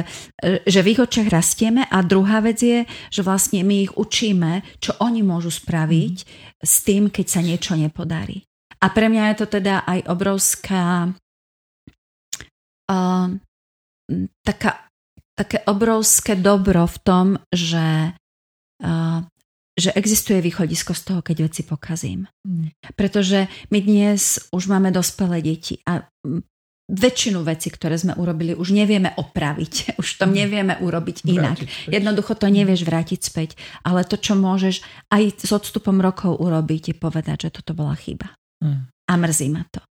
[0.70, 4.94] že v ich očiach rastieme a druhá vec je, že vlastne my ich učíme, čo
[5.02, 6.28] oni môžu spraviť mm.
[6.62, 8.46] s tým, keď sa niečo nepodarí.
[8.84, 11.10] A pre mňa je to teda aj obrovská
[12.92, 13.28] uh,
[14.46, 14.72] taká,
[15.34, 18.14] také obrovské dobro v tom, že
[18.84, 19.26] uh,
[19.74, 22.30] že existuje východisko z toho, keď veci pokazím.
[22.46, 22.70] Mm.
[22.94, 26.06] Pretože my dnes už máme dospelé deti a
[26.84, 29.74] väčšinu vecí, ktoré sme urobili, už nevieme opraviť.
[30.02, 30.34] Už to mm.
[30.34, 31.58] nevieme urobiť inak.
[31.90, 33.50] Jednoducho to nevieš vrátiť späť.
[33.82, 38.36] Ale to, čo môžeš aj s odstupom rokov urobiť, je povedať, že toto bola chyba.
[38.62, 38.92] Mm.
[39.10, 39.82] A mrzí ma to.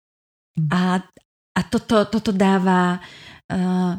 [0.61, 0.69] Mm.
[0.71, 0.81] A,
[1.59, 3.01] a toto, toto dáva,
[3.51, 3.93] uh,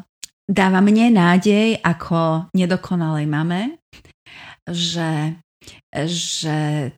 [0.46, 3.82] dáva mne nádej ako nedokonalej mame,
[4.70, 5.34] že
[6.06, 6.90] že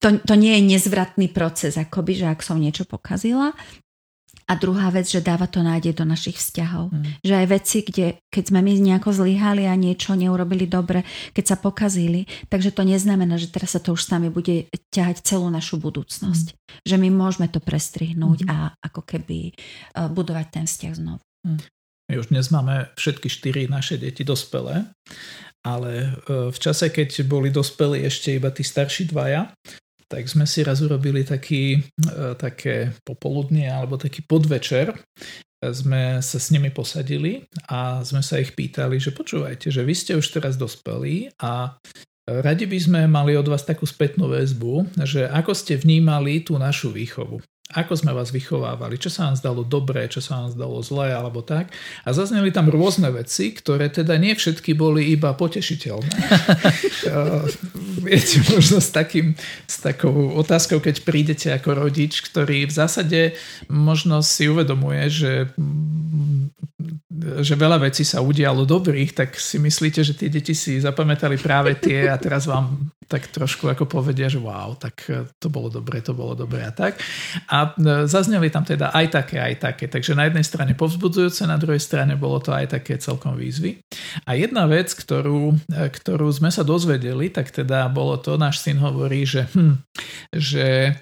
[0.00, 3.52] to, to nie je nezvratný proces, akoby, že ak som niečo pokazila.
[4.44, 6.92] A druhá vec, že dáva to nádej do našich vzťahov.
[6.92, 7.16] Mm.
[7.24, 11.00] Že aj veci, kde, keď sme my nejako zlyhali a niečo neurobili dobre,
[11.32, 15.24] keď sa pokazili, takže to neznamená, že teraz sa to už s nami bude ťahať
[15.24, 16.46] celú našu budúcnosť.
[16.52, 16.56] Mm.
[16.84, 18.48] Že my môžeme to prestrihnúť mm.
[18.52, 19.56] a ako keby
[19.96, 21.24] uh, budovať ten vzťah znovu.
[21.48, 21.64] Mm.
[22.12, 24.92] My už dnes máme všetky štyri naše deti dospelé
[25.64, 26.08] ale e,
[26.52, 29.48] v čase, keď boli dospelí ešte iba tí starší dvaja,
[30.06, 34.92] tak sme si raz urobili taký, e, také popoludnie alebo taký podvečer.
[35.64, 40.12] Sme sa s nimi posadili a sme sa ich pýtali, že počúvajte, že vy ste
[40.12, 41.80] už teraz dospelí a
[42.28, 46.92] radi by sme mali od vás takú spätnú väzbu, že ako ste vnímali tú našu
[46.92, 47.40] výchovu.
[47.72, 51.40] Ako sme vás vychovávali, čo sa vám zdalo dobré, čo sa vám zdalo zlé alebo
[51.40, 51.72] tak.
[52.04, 56.12] A zazneli tam rôzne veci, ktoré teda nie všetky boli iba potešiteľné.
[58.04, 59.32] Viete, možno s, takým,
[59.64, 63.20] s takou otázkou, keď prídete ako rodič, ktorý v zásade
[63.72, 65.32] možno si uvedomuje, že
[67.24, 71.78] že veľa vecí sa udialo dobrých, tak si myslíte, že tie deti si zapamätali práve
[71.78, 76.00] tie a teraz vám tak trošku ako povedia, že wow, tak e, to bolo dobre,
[76.00, 76.96] to bolo dobre a tak.
[77.52, 79.84] A e, zazneli tam teda aj také, aj také.
[79.86, 83.78] Takže na jednej strane povzbudzujúce, na druhej strane bolo to aj také celkom výzvy.
[84.26, 88.82] A jedna vec, ktorú, e, ktorú sme sa dozvedeli, tak teda bolo to, náš syn
[88.82, 89.78] hovorí, že, hm,
[90.34, 90.98] že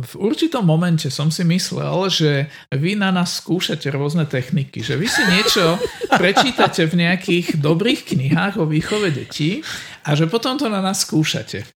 [0.00, 5.04] v určitom momente som si myslel, že vy na nás skúšate rôzne techniky, že vy
[5.04, 5.76] si niečo
[6.20, 9.60] prečítate v nejakých dobrých knihách o výchove detí
[10.08, 11.68] a že potom to na nás skúšate.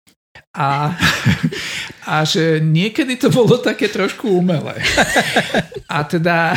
[0.56, 0.96] A,
[2.04, 4.80] a že niekedy to bolo také trošku umelé.
[5.88, 6.52] A teda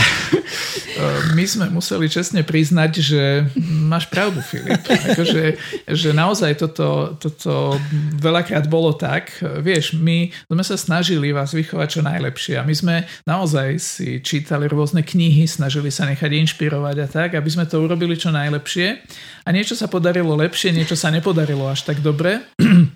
[1.36, 3.22] my sme museli čestne priznať, že
[3.60, 4.80] máš pravdu, Filip.
[4.86, 7.76] Akože, že naozaj toto, toto
[8.16, 9.38] veľakrát bolo tak.
[9.42, 12.96] Vieš, my sme sa snažili vás vychovať čo najlepšie a my sme
[13.28, 18.16] naozaj si čítali rôzne knihy, snažili sa nechať inšpirovať a tak, aby sme to urobili
[18.18, 19.04] čo najlepšie.
[19.46, 22.42] A niečo sa podarilo lepšie, niečo sa nepodarilo až tak dobre.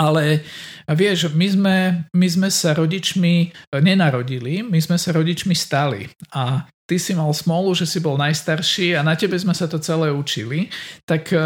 [0.00, 0.40] Ale
[0.88, 1.76] vieš, my sme,
[2.16, 3.52] my sme sa rodičmi
[3.84, 6.08] nenarodili, my sme sa rodičmi stali.
[6.32, 9.78] A ty si mal smolu, že si bol najstarší a na tebe sme sa to
[9.78, 10.66] celé učili,
[11.06, 11.30] tak...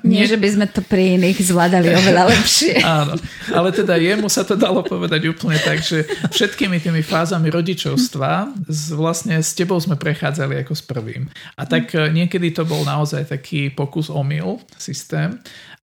[0.00, 2.80] Nie, nie že by sme to pri iných zvládali oveľa lepšie.
[3.02, 3.20] Áno,
[3.52, 8.48] ale teda jemu sa to dalo povedať úplne tak, že všetkými tými fázami rodičovstva
[8.96, 11.28] vlastne s tebou sme prechádzali ako s prvým.
[11.60, 15.36] A tak eh, niekedy to bol naozaj taký pokus omyl systém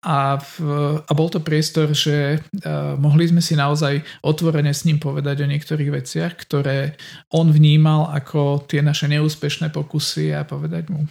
[0.04, 0.54] a, v,
[1.00, 5.50] a bol to priestor, že uh, mohli sme si naozaj otvorene s ním povedať o
[5.50, 7.00] niektorých veciach, ktoré
[7.32, 11.08] on vnímal ako tie naše neúspešné pokusy a povedať mu,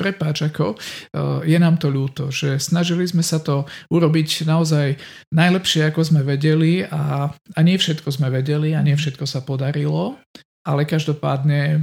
[0.00, 4.96] prepáč, ako uh, je nám to ľúto, že snažili sme sa to urobiť naozaj
[5.28, 10.16] najlepšie, ako sme vedeli a, a nie všetko sme vedeli a nie všetko sa podarilo
[10.62, 11.78] ale každopádne e,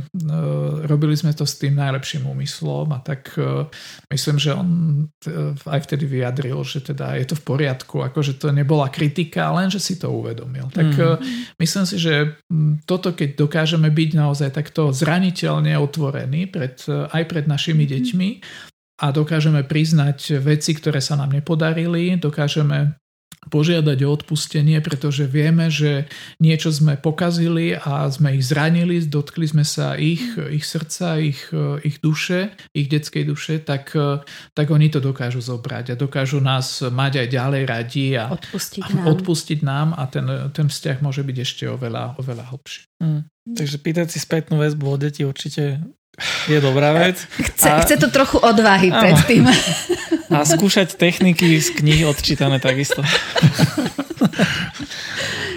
[0.88, 3.68] robili sme to s tým najlepším úmyslom a tak e,
[4.08, 4.70] myslím, že on
[5.28, 9.68] e, aj vtedy vyjadril, že teda je to v poriadku, akože to nebola kritika, len
[9.68, 10.72] že si to uvedomil.
[10.72, 11.20] Tak mm.
[11.60, 12.40] myslím si, že
[12.88, 17.92] toto, keď dokážeme byť naozaj takto zraniteľne otvorení pred, aj pred našimi mm.
[17.92, 18.30] deťmi
[19.04, 22.96] a dokážeme priznať veci, ktoré sa nám nepodarili, dokážeme
[23.50, 26.06] požiadať o odpustenie, pretože vieme, že
[26.40, 31.50] niečo sme pokazili a sme ich zranili, dotkli sme sa ich, ich srdca, ich,
[31.84, 33.92] ich duše, ich detskej duše, tak,
[34.54, 39.06] tak oni to dokážu zobrať a dokážu nás mať aj ďalej radi a odpustiť nám,
[39.18, 42.82] odpustiť nám a ten, ten vzťah môže byť ešte oveľa, oveľa hlbší.
[43.02, 43.22] Mm.
[43.50, 45.82] Takže pýtať si spätnú väzbu od detí určite
[46.48, 47.20] je dobrá vec.
[47.38, 47.80] Chce, a...
[47.84, 49.46] chce to trochu odvahy pred tým.
[50.30, 53.02] A skúšať techniky z knihy odčítané takisto.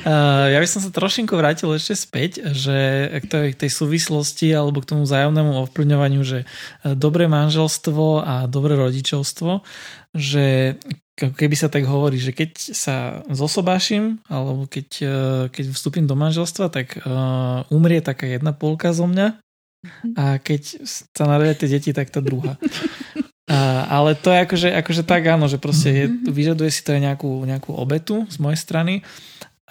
[0.02, 5.06] Ja by som sa trošinko vrátil ešte späť, že k tej, súvislosti alebo k tomu
[5.06, 6.42] vzájomnému ovplyvňovaniu, že
[6.82, 9.62] dobré manželstvo a dobré rodičovstvo,
[10.10, 10.74] že
[11.14, 14.88] keby sa tak hovorí, že keď sa zosobášim alebo keď,
[15.54, 16.98] keď vstúpim do manželstva, tak
[17.70, 19.38] umrie taká jedna polka zo mňa
[20.14, 22.54] a keď sa narodia tie deti, tak tá druhá.
[23.50, 26.30] A, ale to je akože, akože tak áno, že proste je, mhm.
[26.30, 28.94] vyžaduje si to aj nejakú, nejakú obetu z mojej strany.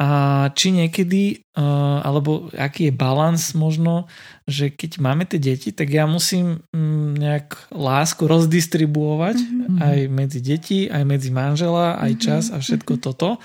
[0.02, 4.10] A či niekedy, uh, alebo aký je balans možno,
[4.50, 9.78] že keď máme tie deti, tak ja musím um, nejak lásku rozdistribuovať mm-hmm.
[9.78, 13.38] aj medzi deti, aj medzi manžela, aj čas a všetko toto.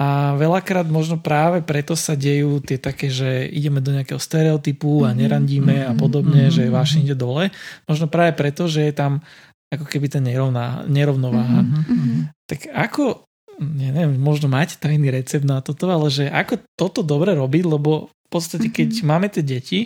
[0.00, 5.12] A veľakrát možno práve preto sa dejú tie také, že ideme do nejakého stereotypu a
[5.12, 5.16] mhm.
[5.20, 5.98] nerandíme a mhm.
[6.00, 6.56] podobne, mm-hmm.
[6.56, 7.52] že vášne ide dole.
[7.84, 9.20] Možno práve preto, že je tam
[9.70, 11.62] ako keby tá nerovná, nerovnováha.
[11.62, 12.34] Mm-hmm.
[12.50, 13.22] Tak ako,
[13.62, 18.28] neviem, možno máte tajný recept na toto, ale že ako toto dobre robiť, lebo v
[18.32, 19.06] podstate keď mm-hmm.
[19.06, 19.80] máme tie deti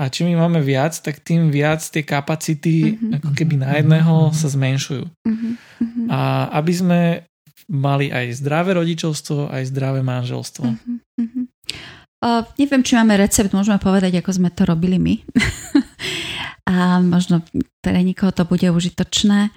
[0.00, 3.20] a čím my máme viac, tak tým viac tie kapacity mm-hmm.
[3.20, 5.04] ako keby na jedného sa zmenšujú.
[5.04, 6.08] Mm-hmm.
[6.08, 7.00] A aby sme
[7.70, 10.66] mali aj zdravé rodičovstvo, aj zdravé manželstvo.
[10.66, 11.44] Uh-huh, uh-huh.
[12.20, 15.14] Uh, neviem, či máme recept, môžeme povedať, ako sme to robili my.
[16.70, 17.46] a možno
[17.80, 19.54] pre nikoho to bude užitočné.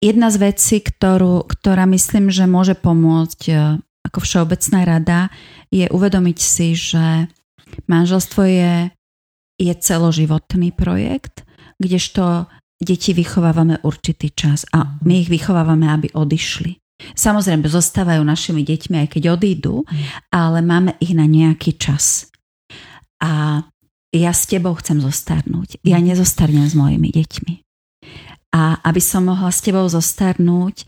[0.00, 3.78] Jedna z vecí, ktorú, ktorá myslím, že môže pomôcť uh,
[4.08, 5.20] ako všeobecná rada,
[5.68, 7.28] je uvedomiť si, že
[7.86, 8.74] manželstvo je,
[9.60, 11.44] je celoživotný projekt,
[11.78, 12.48] kdežto
[12.80, 16.79] deti vychovávame určitý čas a my ich vychovávame, aby odišli
[17.16, 19.84] Samozrejme, zostávajú našimi deťmi, aj keď odídu,
[20.30, 22.28] ale máme ich na nejaký čas.
[23.20, 23.64] A
[24.10, 25.78] ja s tebou chcem zostarnúť.
[25.86, 27.54] Ja nezostarnem s mojimi deťmi.
[28.50, 30.82] A aby som mohla s tebou zostarnúť,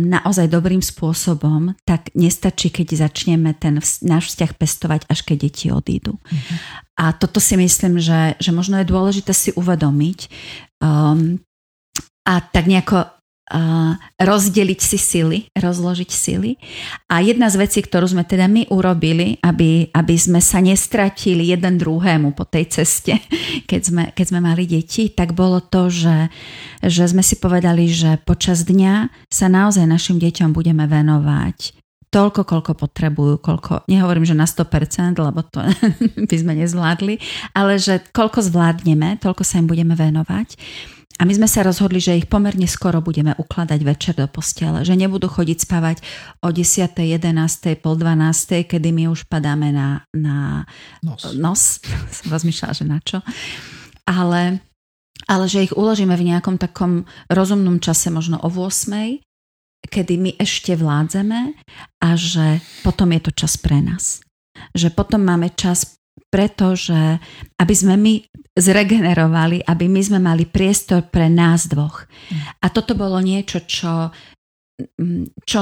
[0.00, 6.16] naozaj dobrým spôsobom, tak nestačí, keď začneme ten náš vzťah pestovať, až keď deti odídu.
[6.16, 6.56] Uh-huh.
[6.96, 10.30] A toto si myslím, že, že možno je dôležité si uvedomiť
[10.80, 11.36] um,
[12.24, 13.10] a tak nejako
[14.18, 16.58] rozdeliť si sily, rozložiť sily.
[17.06, 21.78] A jedna z vecí, ktorú sme teda my urobili, aby, aby sme sa nestratili jeden
[21.78, 23.22] druhému po tej ceste,
[23.70, 26.26] keď sme, keď sme mali deti, tak bolo to, že,
[26.82, 31.76] že sme si povedali, že počas dňa sa naozaj našim deťom budeme venovať
[32.06, 35.60] toľko, koľko potrebujú, koľko, nehovorím, že na 100%, lebo to
[36.30, 37.20] by sme nezvládli,
[37.52, 40.56] ale že koľko zvládneme, toľko sa im budeme venovať.
[41.16, 44.92] A my sme sa rozhodli, že ich pomerne skoro budeme ukladať večer do postele, že
[44.92, 45.96] nebudú chodiť spávať
[46.44, 50.68] o 10., 11., pol 12., kedy my už padáme na, na
[51.00, 51.24] nos.
[51.32, 51.80] nos.
[52.20, 53.24] Som rozmýšľala, že na čo.
[54.04, 54.60] Ale,
[55.24, 59.24] ale že ich uložíme v nejakom takom rozumnom čase, možno o 8.,
[59.88, 61.56] kedy my ešte vládzeme
[62.02, 64.20] a že potom je to čas pre nás.
[64.76, 65.96] Že potom máme čas
[66.30, 67.20] pretože
[67.60, 68.14] aby sme my
[68.56, 72.08] zregenerovali, aby my sme mali priestor pre nás dvoch.
[72.64, 74.08] A toto bolo niečo, čo,
[74.96, 75.58] mm, čo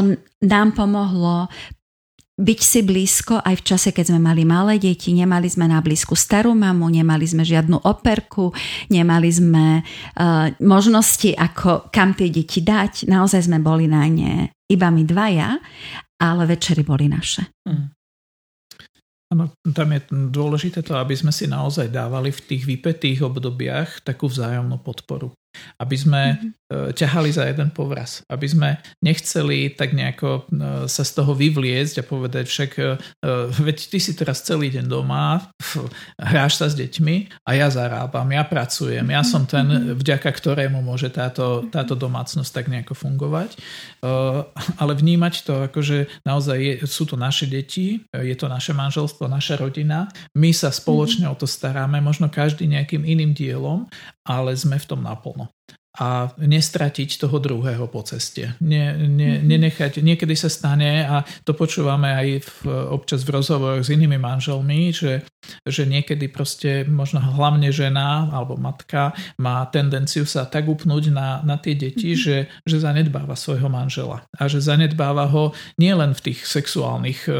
[0.46, 1.50] nám pomohlo
[2.34, 6.18] byť si blízko aj v čase, keď sme mali malé deti, nemali sme na blízku
[6.18, 8.50] starú mamu, nemali sme žiadnu operku,
[8.90, 13.06] nemali sme uh, možnosti, ako kam tie deti dať.
[13.06, 15.62] Naozaj sme boli na ne iba my dvaja,
[16.18, 17.46] ale večery boli naše.
[17.70, 17.93] Mm.
[19.34, 24.30] Ano, tam je dôležité to, aby sme si naozaj dávali v tých vypetých obdobiach takú
[24.30, 25.34] vzájomnú podporu
[25.78, 26.96] aby sme mm-hmm.
[26.96, 28.70] ťahali za jeden povraz, aby sme
[29.02, 32.84] nechceli tak nejako e, sa z toho vyvliecť a povedať však, e,
[33.68, 35.44] veď ty si teraz celý deň doma,
[36.32, 40.00] hráš sa s deťmi a ja zarábam, ja pracujem, ja som ten, mhm.
[40.00, 43.54] vďaka ktorému môže táto, táto domácnosť tak nejako fungovať,
[44.80, 49.28] ale vnímať to ako, že naozaj je, sú to naše deti, je to naše manželstvo,
[49.28, 51.32] naša rodina, my sa spoločne mhm.
[51.32, 53.86] o to staráme, možno každý nejakým iným dielom,
[54.24, 55.43] ale sme v tom naplno
[55.94, 58.58] a nestratiť toho druhého po ceste.
[58.58, 59.46] Ne, ne, mhm.
[59.46, 62.54] nenechať, niekedy sa stane a to počúvame aj v,
[62.90, 65.22] občas v rozhovoroch s inými manželmi, že,
[65.62, 71.62] že niekedy proste možno hlavne žena alebo matka má tendenciu sa tak upnúť na, na
[71.62, 72.26] tie deti, mm-hmm.
[72.26, 72.36] že,
[72.66, 77.30] že zanedbáva svojho manžela a že zanedbáva ho nielen v tých sexuálnych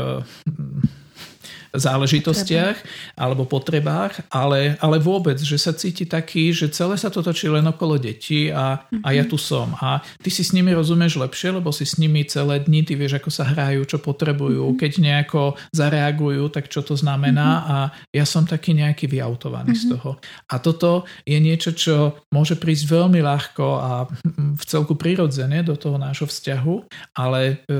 [1.75, 2.77] záležitostiach
[3.18, 7.66] alebo potrebách, ale, ale vôbec, že sa cíti taký, že celé sa to točí len
[7.66, 9.03] okolo detí a, mm-hmm.
[9.03, 9.31] a ja mhm.
[9.31, 9.75] tu som.
[9.83, 13.18] A ty si s nimi rozumieš lepšie, lebo si s nimi celé dni, ty vieš,
[13.18, 14.81] ako sa hrajú, čo potrebujú, mm-hmm.
[14.81, 15.43] keď nejako
[15.75, 17.72] zareagujú, tak čo to znamená mm-hmm.
[17.75, 17.77] a
[18.14, 19.91] ja som taký nejaký vyautovaný mm-hmm.
[19.91, 20.11] z toho.
[20.49, 23.93] A toto je niečo, čo môže prísť veľmi ľahko a
[24.35, 26.75] v celku prirodzene do toho nášho vzťahu,
[27.18, 27.77] ale e,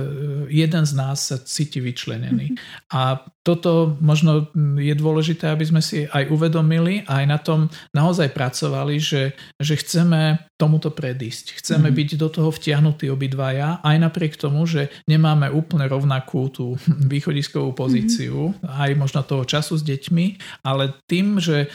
[0.51, 2.55] jeden z nás sa cíti vyčlenený.
[2.55, 2.92] Mm-hmm.
[2.95, 4.49] A toto možno
[4.80, 9.76] je dôležité, aby sme si aj uvedomili a aj na tom naozaj pracovali, že, že
[9.76, 11.61] chceme tomuto predísť.
[11.61, 11.95] Chceme mm.
[11.95, 16.80] byť do toho vtiahnutí obidvaja, aj napriek tomu, že nemáme úplne rovnakú tú
[17.12, 18.64] východiskovú pozíciu, mm.
[18.64, 20.26] aj možno toho času s deťmi,
[20.64, 21.68] ale tým, že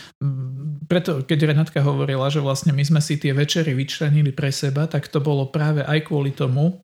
[0.90, 5.06] preto, keď Renatka hovorila, že vlastne my sme si tie večery vyčlenili pre seba, tak
[5.06, 6.82] to bolo práve aj kvôli tomu,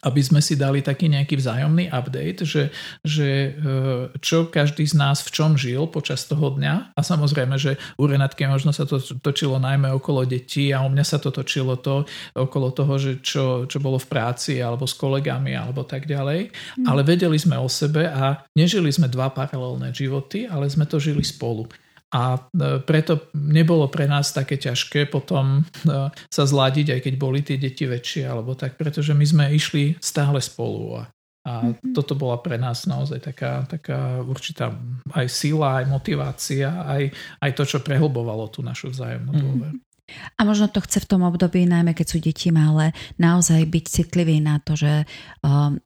[0.00, 2.72] aby sme si dali taký nejaký vzájomný update, že,
[3.04, 3.76] že e,
[4.24, 6.96] čo každý z nás v čom žil počas toho dňa.
[6.96, 11.04] A samozrejme, že u Renatky možno sa to točilo najmä okolo detí a u mňa
[11.04, 15.52] sa to točilo to okolo toho, že čo, čo bolo v práci alebo s kolegami
[15.52, 16.48] alebo tak ďalej.
[16.80, 16.86] Mm.
[16.88, 21.20] Ale vedeli sme o sebe a nežili sme dva paralelné životy, ale sme to žili
[21.20, 21.68] spolu.
[22.10, 27.40] A e, preto nebolo pre nás také ťažké potom e, sa zladiť, aj keď boli
[27.46, 31.02] tie deti väčšie alebo tak, pretože my sme išli stále spolu a,
[31.46, 31.94] a mm-hmm.
[31.94, 34.74] toto bola pre nás naozaj taká, taká určitá
[35.14, 37.14] aj sila, aj motivácia, aj,
[37.46, 39.40] aj to, čo prehlbovalo tú našu vzájomnú mhm.
[39.40, 39.78] dôveru.
[39.78, 39.88] Mm-hmm.
[40.10, 42.90] A možno to chce v tom období, najmä keď sú deti malé,
[43.22, 45.06] naozaj byť citlivý na to, že
[45.46, 45.78] um,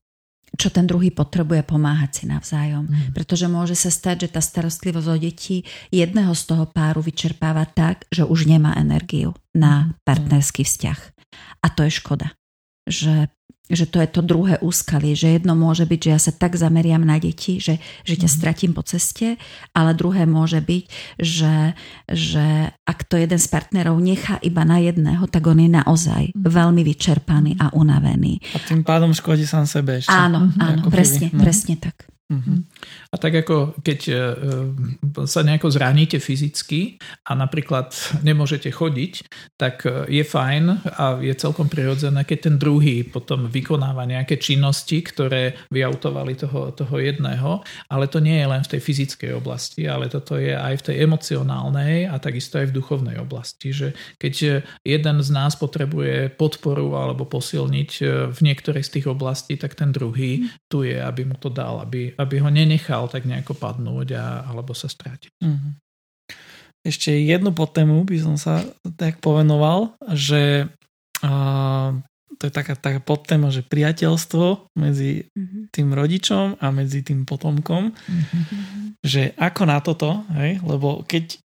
[0.55, 2.87] čo ten druhý potrebuje pomáhať si navzájom.
[2.87, 3.11] Mm.
[3.11, 8.07] Pretože môže sa stať, že tá starostlivosť o deti jedného z toho páru vyčerpáva tak,
[8.09, 10.07] že už nemá energiu na mm.
[10.07, 10.99] partnerský vzťah.
[11.61, 12.31] A to je škoda.
[12.87, 13.29] Že
[13.65, 17.01] že to je to druhé úskalie, že jedno môže byť, že ja sa tak zameriam
[17.01, 18.35] na deti, že, že ťa mhm.
[18.37, 19.41] stratím po ceste,
[19.73, 20.83] ale druhé môže byť,
[21.17, 21.73] že,
[22.05, 26.45] že ak to jeden z partnerov nechá iba na jedného, tak on je naozaj mm.
[26.45, 28.37] veľmi vyčerpaný a unavený.
[28.53, 30.13] A tým pádom škodí sám sebe ešte.
[30.13, 32.14] Áno, áno, presne, presne tak.
[32.25, 32.65] Uh-huh.
[33.13, 37.93] A tak ako keď uh, sa nejako zraníte fyzicky a napríklad
[38.25, 39.29] nemôžete chodiť,
[39.61, 45.05] tak uh, je fajn a je celkom prirodzené, keď ten druhý potom vykonáva nejaké činnosti,
[45.05, 47.61] ktoré vyautovali toho, toho jedného,
[47.93, 50.95] ale to nie je len v tej fyzickej oblasti, ale toto je aj v tej
[51.05, 57.29] emocionálnej a takisto aj v duchovnej oblasti, že keď jeden z nás potrebuje podporu alebo
[57.29, 57.91] posilniť
[58.33, 62.14] v niektorej z tých oblastí, tak ten druhý tu je, aby mu to dal, aby,
[62.17, 65.31] aby ho nenechal tak nejako padnúť a, alebo sa strátiť.
[65.43, 65.71] Mm-hmm.
[66.85, 68.61] Ešte jednu podtému by som sa
[68.93, 70.69] tak povenoval, že
[71.25, 71.89] uh,
[72.37, 75.61] to je taká, taká podtéma, že priateľstvo medzi mm-hmm.
[75.71, 79.01] tým rodičom a medzi tým potomkom, mm-hmm.
[79.01, 80.59] že ako na toto, hej?
[80.61, 81.39] lebo keď,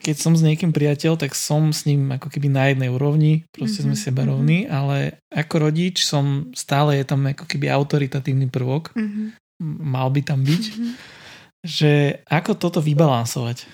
[0.00, 3.82] keď som s niekým priateľ, tak som s ním ako keby na jednej úrovni, proste
[3.82, 4.00] mm-hmm.
[4.00, 9.44] sme sebe rovní, ale ako rodič som stále je tam ako keby autoritatívny prvok, mm-hmm
[9.62, 10.92] mal by tam byť, mm-hmm.
[11.64, 13.64] že ako toto vybalansovať.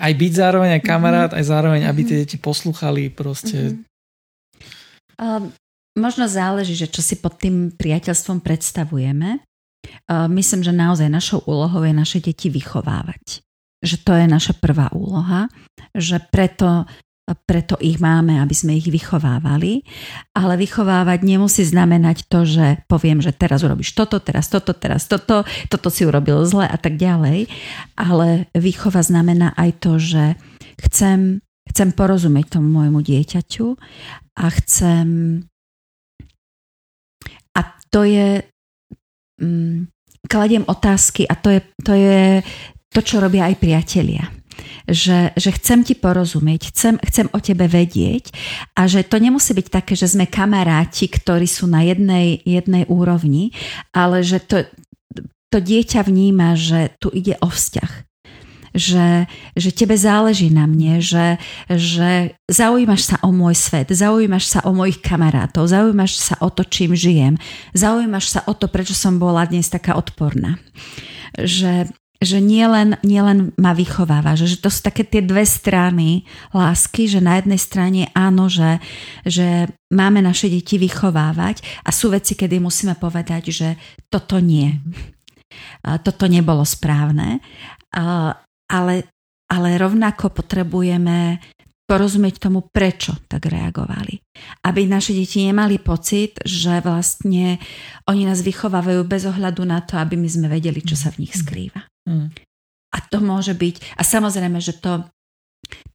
[0.00, 1.40] Aj byť zároveň aj kamarát, mm-hmm.
[1.42, 2.22] aj zároveň, aby tie mhm.
[2.24, 3.76] deti poslúchali proste.
[3.76, 3.90] Mm-hmm.
[5.20, 5.42] Uh,
[5.98, 9.44] možno záleží, že čo si pod tým priateľstvom predstavujeme.
[10.08, 13.44] Uh, myslím, že naozaj našou úlohou je naše deti vychovávať.
[13.82, 15.50] Že to je naša prvá úloha,
[15.92, 16.86] že preto
[17.34, 19.82] preto ich máme, aby sme ich vychovávali.
[20.36, 25.46] Ale vychovávať nemusí znamenať to, že poviem, že teraz urobíš toto, teraz toto, teraz toto,
[25.68, 27.48] toto si urobil zle a tak ďalej.
[27.96, 30.36] Ale výchova znamená aj to, že
[30.88, 33.66] chcem, chcem porozumieť tomu môjmu dieťaťu
[34.38, 35.06] a chcem...
[37.52, 37.60] A
[37.92, 38.44] to je...
[39.40, 42.46] Mm, kladiem otázky a to je, to je
[42.94, 44.30] to, čo robia aj priatelia
[44.88, 48.34] že, že chcem ti porozumieť, chcem, chcem o tebe vedieť
[48.74, 53.54] a že to nemusí byť také, že sme kamaráti, ktorí sú na jednej, jednej úrovni,
[53.94, 54.66] ale že to,
[55.52, 58.08] to dieťa vníma, že tu ide o vzťah.
[58.72, 61.36] Že, že tebe záleží na mne, že,
[61.68, 66.64] že zaujímaš sa o môj svet, zaujímaš sa o mojich kamarátov, zaujímaš sa o to,
[66.64, 67.36] čím žijem,
[67.76, 70.56] zaujímaš sa o to, prečo som bola dnes taká odporná.
[71.36, 71.92] Že,
[72.22, 76.22] že nielen nie len ma vychováva, že, že to sú také tie dve strany
[76.54, 78.78] lásky, že na jednej strane áno, že,
[79.26, 83.68] že máme naše deti vychovávať a sú veci, kedy musíme povedať, že
[84.06, 84.70] toto nie.
[85.82, 87.44] Toto nebolo správne,
[88.70, 88.94] ale,
[89.50, 91.42] ale rovnako potrebujeme
[91.84, 94.16] porozumieť tomu, prečo tak reagovali.
[94.64, 97.60] Aby naše deti nemali pocit, že vlastne
[98.08, 101.36] oni nás vychovávajú bez ohľadu na to, aby my sme vedeli, čo sa v nich
[101.36, 101.91] skrýva.
[102.08, 102.28] Mm.
[102.92, 105.06] A to môže byť, a samozrejme, že to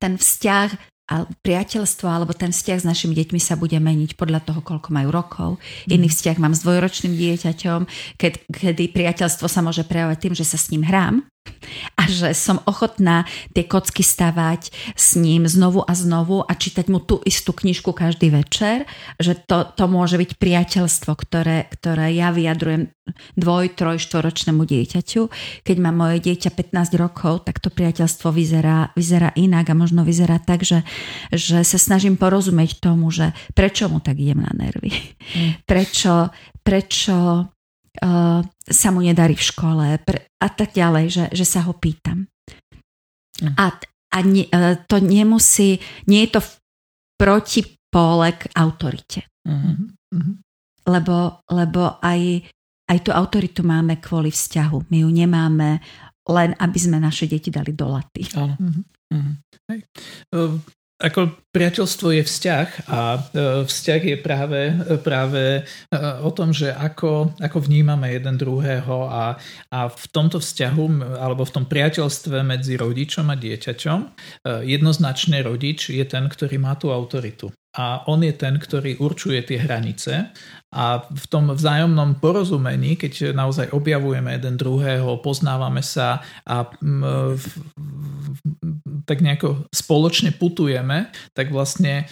[0.01, 0.97] ten vzťah
[1.39, 5.49] priateľstvo alebo ten vzťah s našimi deťmi sa bude meniť podľa toho, koľko majú rokov.
[5.88, 6.03] Mm.
[6.03, 7.80] Iný vzťah mám s dvojročným dieťaťom,
[8.20, 11.24] keď, kedy priateľstvo sa môže prejavovať tým, že sa s ním hrám
[11.97, 17.01] a že som ochotná tie kocky stavať s ním znovu a znovu a čítať mu
[17.03, 18.85] tú istú knižku každý večer,
[19.17, 22.91] že to, to môže byť priateľstvo, ktoré, ktoré ja vyjadrujem
[23.39, 25.21] dvoj, troj, štoročnému dieťaťu.
[25.63, 30.43] Keď má moje dieťa 15 rokov, tak to priateľstvo vyzerá, vyzerá inak a možno vyzerá
[30.43, 30.83] tak, že,
[31.31, 34.91] že sa snažím porozumieť tomu, že prečo mu tak idem na nervy.
[35.35, 35.51] Mm.
[35.63, 36.31] Prečo,
[36.61, 37.47] prečo
[38.67, 42.29] sa mu nedarí v škole pre, a tak ďalej, že, že sa ho pýtam.
[43.41, 43.53] Mm.
[43.57, 43.65] A,
[44.13, 46.51] a ne, uh, to nemusí, nie je to v
[47.17, 49.25] protipole k autorite.
[49.47, 50.33] Mm-hmm.
[50.87, 52.45] Lebo, lebo aj,
[52.87, 54.87] aj tú autoritu máme kvôli vzťahu.
[54.93, 55.69] My ju nemáme
[56.27, 58.23] len, aby sme naše deti dali do laty.
[58.37, 58.55] Áno.
[58.57, 59.33] Mm-hmm.
[59.73, 59.79] Hej.
[60.97, 63.19] Ako priateľstvo je vzťah a e,
[63.69, 64.61] vzťah je práve,
[65.05, 65.61] práve e,
[66.25, 69.37] o tom, že ako, ako vnímame jeden druhého a,
[69.69, 70.85] a v tomto vzťahu
[71.21, 74.09] alebo v tom priateľstve medzi rodičom a dieťaťom e,
[74.65, 79.61] jednoznačne rodič je ten, ktorý má tú autoritu a on je ten, ktorý určuje tie
[79.61, 80.34] hranice
[80.73, 86.67] a v tom vzájomnom porozumení, keď naozaj objavujeme jeden druhého, poznávame sa a
[89.07, 92.09] tak nejako spoločne putujeme, tak vlastne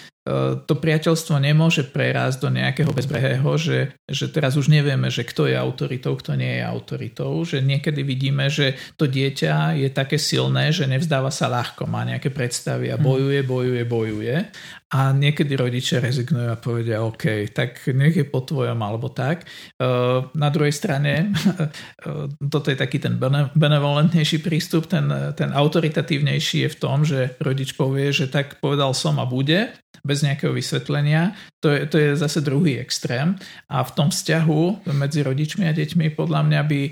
[0.65, 5.53] to priateľstvo nemôže prerásť do nejakého bezbrehého, že, že teraz už nevieme, že kto je
[5.53, 10.89] autoritou, kto nie je autoritou, že niekedy vidíme, že to dieťa je také silné, že
[10.89, 13.03] nevzdáva sa ľahko, má nejaké predstavy a hm.
[13.05, 14.35] bojuje, bojuje, bojuje
[14.93, 19.49] a niekedy rodičia rezignujú a povedia OK, tak nech je po tvojom alebo tak.
[20.37, 21.33] Na druhej strane,
[22.53, 23.17] toto je taký ten
[23.57, 29.17] benevolentnejší prístup, ten, ten autoritatívnejší je v tom, že rodič povie, že tak povedal som
[29.17, 29.73] a bude,
[30.05, 31.33] bez nejakého vysvetlenia.
[31.65, 33.33] To je, to je zase druhý extrém.
[33.73, 36.91] A v tom vzťahu medzi rodičmi a deťmi podľa mňa by e,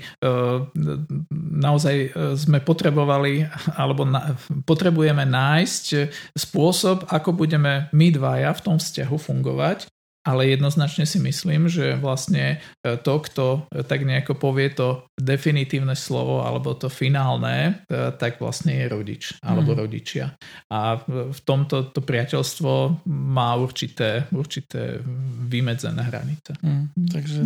[1.62, 3.46] naozaj e, sme potrebovali
[3.78, 4.34] alebo na,
[4.66, 9.93] potrebujeme nájsť spôsob, ako budeme my dvaja v tom vzťahu fungovať
[10.24, 15.92] ale jednoznačne si myslím, že vlastne e, to, kto e, tak nejako povie to definitívne
[15.92, 19.78] slovo alebo to finálne, e, tak vlastne je rodič alebo mm.
[19.84, 20.32] rodičia.
[20.72, 25.04] A v tomto to priateľstvo má určité, určité
[25.44, 26.56] vymedzené hranice.
[26.64, 27.40] Mm, takže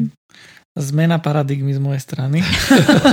[0.78, 2.40] zmena paradigmy z mojej strany.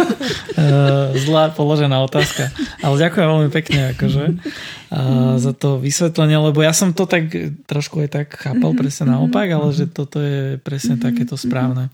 [1.26, 2.54] Zlá položená otázka.
[2.80, 4.24] Ale ďakujem veľmi pekne akože,
[5.42, 7.34] za to vysvetlenie, lebo ja som to tak
[7.66, 8.80] trošku aj tak chápal mhm.
[8.80, 11.90] presne naopak, ale že toto je presne takéto správne.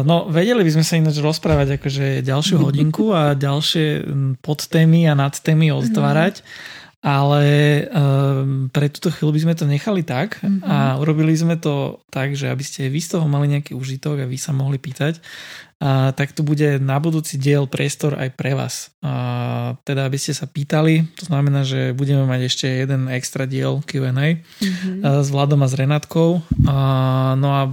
[0.00, 4.08] No, vedeli by sme sa ináč rozprávať akože ďalšiu hodinku a ďalšie
[4.40, 6.40] podtémy a nadtémy otvárať.
[6.40, 7.44] Mm ale
[7.96, 10.60] um, pre túto chvíľu by sme to nechali tak mm-hmm.
[10.68, 14.28] a urobili sme to tak, že aby ste vy z toho mali nejaký užitok a
[14.28, 15.16] vy sa mohli pýtať,
[15.80, 18.92] a, tak tu bude na budúci diel priestor aj pre vás.
[19.00, 23.80] A, teda aby ste sa pýtali, to znamená, že budeme mať ešte jeden extra diel
[23.88, 25.24] Q&A mm-hmm.
[25.24, 26.44] s Vladom a s Renátkou.
[26.68, 26.76] A,
[27.40, 27.72] no a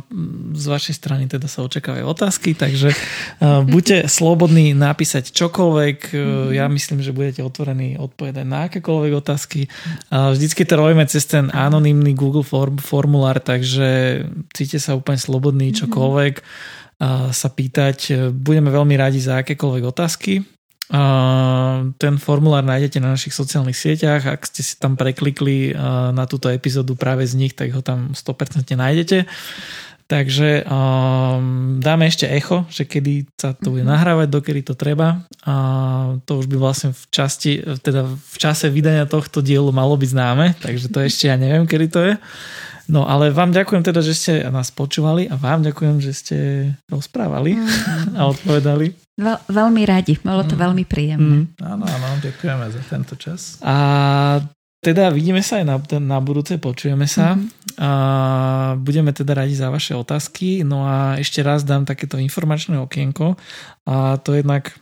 [0.56, 2.96] z vašej strany teda sa očakávajú otázky, takže
[3.44, 5.98] a, buďte slobodní napísať čokoľvek.
[6.08, 6.56] Mm-hmm.
[6.56, 9.68] Ja myslím, že budete otvorení odpovedať na akékoľvek otázky.
[10.16, 14.24] A, vždycky to robíme cez ten anonymný Google form, formulár, takže
[14.56, 15.78] cíte sa úplne slobodný mhm.
[15.84, 16.36] čokoľvek.
[16.40, 16.86] Mm-hmm
[17.32, 18.30] sa pýtať.
[18.34, 20.42] Budeme veľmi radi za akékoľvek otázky.
[22.00, 24.24] Ten formulár nájdete na našich sociálnych sieťach.
[24.26, 25.76] Ak ste si tam preklikli
[26.16, 29.28] na túto epizódu práve z nich, tak ho tam 100% nájdete.
[30.08, 33.92] Takže um, dáme ešte echo, že kedy sa to bude mhm.
[33.92, 35.28] nahrávať, dokedy to treba.
[35.44, 35.54] A
[36.24, 40.56] to už by vlastne v časti, teda v čase vydania tohto dielu malo byť známe,
[40.64, 42.14] takže to ešte ja neviem, kedy to je.
[42.88, 46.38] No ale vám ďakujem teda, že ste nás počúvali a vám ďakujem, že ste
[46.88, 48.16] rozprávali mm.
[48.16, 48.96] a odpovedali.
[49.20, 50.62] Veľ, veľmi radi, bolo to mm.
[50.64, 51.38] veľmi príjemné.
[51.52, 51.68] Mm.
[51.68, 53.60] Áno, áno, ďakujeme za tento čas.
[53.60, 53.76] A
[54.78, 57.36] teda vidíme sa aj na, na budúce, počujeme sa.
[57.36, 57.82] Mm-hmm.
[57.82, 57.90] A
[58.78, 60.62] budeme teda radi za vaše otázky.
[60.62, 63.36] No a ešte raz dám takéto informačné okienko.
[63.90, 64.78] A to jednak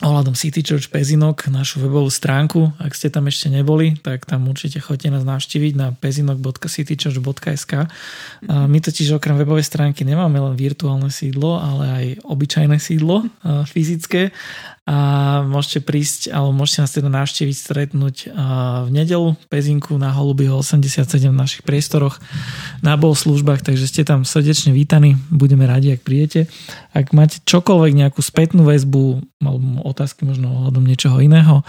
[0.00, 2.72] ohľadom City Church Pezinok, našu webovú stránku.
[2.80, 7.72] Ak ste tam ešte neboli, tak tam určite chodite nás navštíviť na pezinok.citychurch.sk.
[8.48, 13.28] My totiž okrem webovej stránky nemáme len virtuálne sídlo, ale aj obyčajné sídlo
[13.68, 14.32] fyzické
[14.88, 14.98] a
[15.44, 18.16] môžete prísť, alebo môžete nás teda navštíviť, stretnúť
[18.84, 22.16] v nedelu Pezinku na Holubyho 87 v našich priestoroch
[22.80, 26.48] na bol službách, takže ste tam srdečne vítaní, budeme radi, ak príjete.
[26.96, 31.60] Ak máte čokoľvek, nejakú spätnú väzbu, alebo otázky možno ohľadom niečoho iného,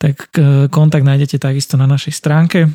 [0.00, 2.72] tak e, kontakt nájdete takisto na našej stránke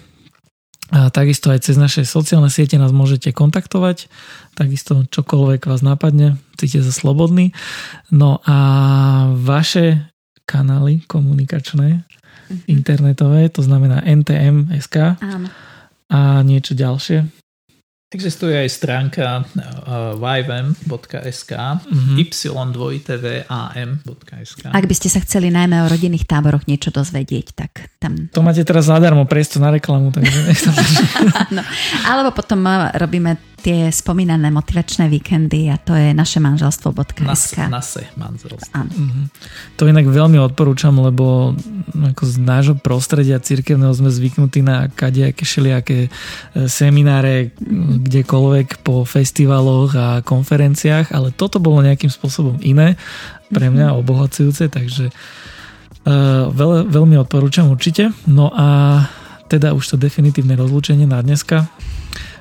[0.89, 4.09] a takisto aj cez naše sociálne siete nás môžete kontaktovať,
[4.57, 7.53] takisto čokoľvek vás napadne, cítite sa slobodný.
[8.09, 8.57] No a
[9.37, 10.09] vaše
[10.49, 12.65] kanály komunikačné, mm-hmm.
[12.65, 15.21] internetové, to znamená NTM.sk
[16.09, 17.29] a niečo ďalšie.
[18.09, 22.17] Existuje aj stránka uh, yvm.sk mm-hmm.
[22.17, 28.33] y2vam.sk Ak by ste sa chceli najmä o rodinných táboroch niečo dozvedieť, tak tam...
[28.33, 30.73] To máte teraz zadarmo priestor na reklamu, takže sa
[32.09, 37.27] Alebo potom uh, robíme tie spomínané motivačné víkendy a to je naše manželstvo.sk.
[37.27, 38.71] Nas, nase manželstvo.
[38.73, 38.91] Áno.
[38.91, 39.25] Mm-hmm.
[39.75, 41.53] To inak veľmi odporúčam, lebo
[41.93, 46.09] ako z nášho prostredia cirkevného sme zvyknutí na kadejaké šelijaké e,
[46.65, 47.51] semináre
[48.09, 52.95] kdekoľvek po festivaloch a konferenciách, ale toto bolo nejakým spôsobom iné,
[53.49, 54.01] pre mňa mm-hmm.
[54.05, 58.13] obohacujúce, takže uh, veľ, veľmi odporúčam určite.
[58.29, 59.01] No a
[59.49, 61.65] teda už to definitívne rozlúčenie na dneska.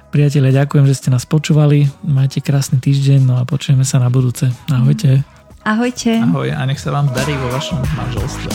[0.09, 1.85] Priatelia, ďakujem, že ste nás počúvali.
[2.01, 4.49] Majte krásny týždeň, no a počujeme sa na budúce.
[4.73, 5.21] Ahojte.
[5.69, 6.17] Ahojte.
[6.25, 8.49] Ahoj a nech sa vám darí vo vašom manželstve.